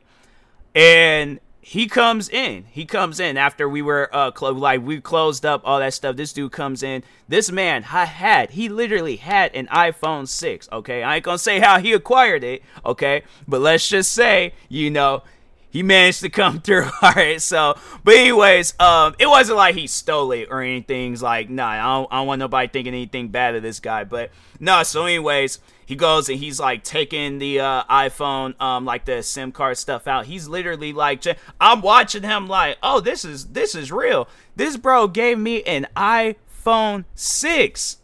and 0.76 1.40
he 1.66 1.86
comes 1.86 2.28
in. 2.28 2.66
He 2.70 2.84
comes 2.84 3.18
in 3.18 3.38
after 3.38 3.66
we 3.66 3.80
were 3.80 4.10
uh 4.12 4.30
clo- 4.32 4.52
like 4.52 4.82
we 4.82 5.00
closed 5.00 5.46
up 5.46 5.62
all 5.64 5.78
that 5.78 5.94
stuff. 5.94 6.14
This 6.14 6.34
dude 6.34 6.52
comes 6.52 6.82
in. 6.82 7.02
This 7.26 7.50
man 7.50 7.84
had 7.84 8.50
he 8.50 8.68
literally 8.68 9.16
had 9.16 9.54
an 9.54 9.66
iPhone 9.68 10.28
6, 10.28 10.68
okay? 10.70 11.02
I 11.02 11.16
ain't 11.16 11.24
going 11.24 11.38
to 11.38 11.42
say 11.42 11.60
how 11.60 11.78
he 11.80 11.94
acquired 11.94 12.44
it, 12.44 12.62
okay? 12.84 13.22
But 13.48 13.62
let's 13.62 13.88
just 13.88 14.12
say, 14.12 14.52
you 14.68 14.90
know, 14.90 15.22
he 15.70 15.82
managed 15.82 16.20
to 16.20 16.28
come 16.28 16.60
through. 16.64 16.90
All 17.00 17.12
right, 17.12 17.40
so 17.40 17.78
but 18.04 18.14
anyways, 18.14 18.78
um, 18.78 19.14
it 19.18 19.26
wasn't 19.26 19.56
like 19.56 19.74
he 19.74 19.86
stole 19.86 20.32
it 20.32 20.48
or 20.50 20.60
anything. 20.60 21.14
Like, 21.14 21.48
nah, 21.48 21.66
I 21.66 21.78
don't, 21.78 22.12
I 22.12 22.16
don't 22.18 22.26
want 22.26 22.40
nobody 22.40 22.68
thinking 22.68 22.92
anything 22.92 23.28
bad 23.28 23.54
of 23.54 23.62
this 23.62 23.80
guy. 23.80 24.04
But 24.04 24.32
no, 24.60 24.82
so 24.82 25.06
anyways, 25.06 25.60
he 25.86 25.96
goes 25.96 26.28
and 26.28 26.38
he's 26.38 26.58
like 26.58 26.82
taking 26.84 27.38
the 27.38 27.60
uh, 27.60 27.84
iPhone, 27.84 28.60
um, 28.60 28.84
like 28.84 29.04
the 29.04 29.22
SIM 29.22 29.52
card 29.52 29.76
stuff 29.78 30.06
out. 30.06 30.26
He's 30.26 30.48
literally 30.48 30.92
like, 30.92 31.22
I'm 31.60 31.80
watching 31.80 32.22
him 32.22 32.46
like, 32.48 32.78
oh, 32.82 33.00
this 33.00 33.24
is 33.24 33.46
this 33.46 33.74
is 33.74 33.92
real. 33.92 34.28
This 34.56 34.76
bro 34.76 35.08
gave 35.08 35.38
me 35.38 35.62
an 35.64 35.86
iPhone 35.96 37.04
six. 37.14 37.98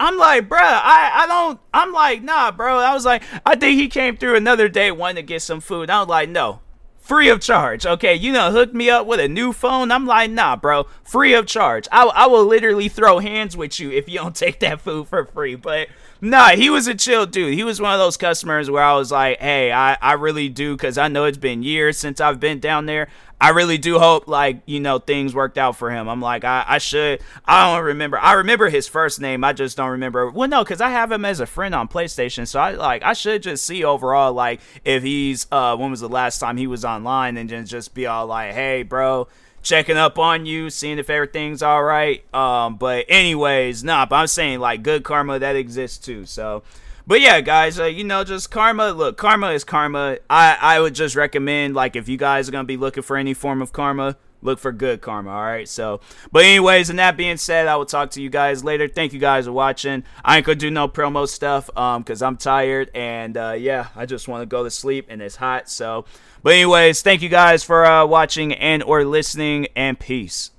I'm 0.00 0.18
like, 0.18 0.48
bruh, 0.48 0.58
I, 0.58 1.10
I 1.14 1.26
don't, 1.28 1.60
I'm 1.72 1.92
like, 1.92 2.24
nah, 2.24 2.50
bro. 2.50 2.78
I 2.78 2.92
was 2.92 3.04
like, 3.04 3.22
I 3.46 3.54
think 3.54 3.78
he 3.78 3.86
came 3.86 4.16
through 4.16 4.34
another 4.34 4.68
day 4.68 4.90
wanting 4.90 5.16
to 5.16 5.22
get 5.22 5.42
some 5.42 5.60
food. 5.60 5.90
I 5.90 6.00
was 6.00 6.08
like, 6.08 6.28
no, 6.28 6.58
free 6.98 7.28
of 7.28 7.40
charge. 7.40 7.84
Okay, 7.84 8.14
you 8.14 8.32
know, 8.32 8.50
hook 8.50 8.72
me 8.72 8.88
up 8.88 9.06
with 9.06 9.20
a 9.20 9.28
new 9.28 9.52
phone. 9.52 9.92
I'm 9.92 10.06
like, 10.06 10.30
nah, 10.30 10.56
bro, 10.56 10.86
free 11.04 11.34
of 11.34 11.46
charge. 11.46 11.86
I, 11.92 12.04
I 12.04 12.26
will 12.26 12.46
literally 12.46 12.88
throw 12.88 13.18
hands 13.18 13.56
with 13.56 13.78
you 13.78 13.90
if 13.90 14.08
you 14.08 14.18
don't 14.18 14.34
take 14.44 14.60
that 14.60 14.80
food 14.80 15.08
for 15.08 15.24
free. 15.26 15.54
But 15.54 15.88
nah, 16.22 16.50
he 16.50 16.70
was 16.70 16.86
a 16.86 16.94
chill 16.94 17.26
dude. 17.26 17.52
He 17.52 17.64
was 17.64 17.80
one 17.80 17.92
of 17.92 17.98
those 17.98 18.16
customers 18.16 18.70
where 18.70 18.82
I 18.82 18.94
was 18.94 19.12
like, 19.12 19.38
hey, 19.40 19.70
I, 19.72 19.98
I 20.00 20.12
really 20.14 20.48
do, 20.48 20.74
because 20.74 20.96
I 20.96 21.08
know 21.08 21.24
it's 21.26 21.36
been 21.36 21.62
years 21.62 21.98
since 21.98 22.20
I've 22.20 22.40
been 22.40 22.60
down 22.60 22.86
there. 22.86 23.08
I 23.42 23.48
really 23.48 23.76
do 23.76 23.98
hope 23.98 24.28
like 24.28 24.62
you 24.66 24.78
know 24.78 25.00
things 25.00 25.34
worked 25.34 25.58
out 25.58 25.74
for 25.74 25.90
him. 25.90 26.08
I'm 26.08 26.20
like 26.20 26.44
I, 26.44 26.64
I 26.64 26.78
should. 26.78 27.20
I 27.44 27.74
don't 27.74 27.84
remember. 27.84 28.16
I 28.16 28.34
remember 28.34 28.68
his 28.68 28.86
first 28.86 29.20
name. 29.20 29.42
I 29.42 29.52
just 29.52 29.76
don't 29.76 29.90
remember. 29.90 30.30
Well, 30.30 30.48
no, 30.48 30.62
because 30.62 30.80
I 30.80 30.90
have 30.90 31.10
him 31.10 31.24
as 31.24 31.40
a 31.40 31.46
friend 31.46 31.74
on 31.74 31.88
PlayStation. 31.88 32.46
So 32.46 32.60
I 32.60 32.70
like 32.74 33.02
I 33.02 33.14
should 33.14 33.42
just 33.42 33.66
see 33.66 33.82
overall 33.82 34.32
like 34.32 34.60
if 34.84 35.02
he's 35.02 35.48
uh 35.50 35.76
when 35.76 35.90
was 35.90 35.98
the 35.98 36.08
last 36.08 36.38
time 36.38 36.56
he 36.56 36.68
was 36.68 36.84
online 36.84 37.36
and 37.36 37.50
then 37.50 37.66
just 37.66 37.94
be 37.94 38.06
all 38.06 38.26
like, 38.26 38.52
hey, 38.52 38.84
bro 38.84 39.26
checking 39.62 39.96
up 39.96 40.18
on 40.18 40.46
you, 40.46 40.70
seeing 40.70 40.98
if 40.98 41.08
everything's 41.08 41.62
all 41.62 41.82
right. 41.82 42.22
Um, 42.34 42.76
but 42.76 43.06
anyways, 43.08 43.84
nah, 43.84 44.06
but 44.06 44.16
I'm 44.16 44.26
saying 44.26 44.60
like 44.60 44.82
good 44.82 45.04
karma 45.04 45.38
that 45.38 45.56
exists 45.56 45.98
too. 45.98 46.26
So 46.26 46.62
but 47.06 47.20
yeah, 47.20 47.40
guys, 47.40 47.80
uh, 47.80 47.86
you 47.86 48.04
know, 48.04 48.22
just 48.22 48.50
karma. 48.50 48.92
Look, 48.92 49.16
karma 49.16 49.50
is 49.50 49.64
karma. 49.64 50.18
I 50.30 50.56
I 50.60 50.80
would 50.80 50.94
just 50.94 51.16
recommend 51.16 51.74
like 51.74 51.96
if 51.96 52.08
you 52.08 52.16
guys 52.16 52.48
are 52.48 52.52
gonna 52.52 52.64
be 52.64 52.76
looking 52.76 53.02
for 53.02 53.16
any 53.16 53.34
form 53.34 53.60
of 53.60 53.72
karma, 53.72 54.16
look 54.40 54.60
for 54.60 54.70
good 54.70 55.00
karma. 55.00 55.30
All 55.30 55.42
right. 55.42 55.68
So, 55.68 56.00
but 56.30 56.44
anyways, 56.44 56.90
and 56.90 56.98
that 57.00 57.16
being 57.16 57.38
said, 57.38 57.66
I 57.66 57.74
will 57.74 57.86
talk 57.86 58.12
to 58.12 58.22
you 58.22 58.30
guys 58.30 58.62
later. 58.62 58.86
Thank 58.86 59.12
you 59.12 59.18
guys 59.18 59.46
for 59.46 59.52
watching. 59.52 60.04
I 60.24 60.36
ain't 60.36 60.46
gonna 60.46 60.56
do 60.56 60.70
no 60.70 60.86
promo 60.86 61.26
stuff 61.26 61.68
um 61.76 62.02
because 62.02 62.22
I'm 62.22 62.36
tired 62.36 62.90
and 62.94 63.36
uh, 63.36 63.56
yeah, 63.58 63.88
I 63.96 64.06
just 64.06 64.28
want 64.28 64.42
to 64.42 64.46
go 64.46 64.62
to 64.62 64.70
sleep 64.70 65.06
and 65.08 65.20
it's 65.20 65.36
hot. 65.36 65.68
So, 65.68 66.04
but 66.42 66.54
anyways, 66.54 67.02
thank 67.02 67.22
you 67.22 67.28
guys 67.28 67.62
for 67.62 67.84
uh, 67.84 68.06
watching 68.06 68.52
and 68.52 68.82
or 68.82 69.04
listening 69.04 69.68
and 69.76 69.98
peace. 69.98 70.50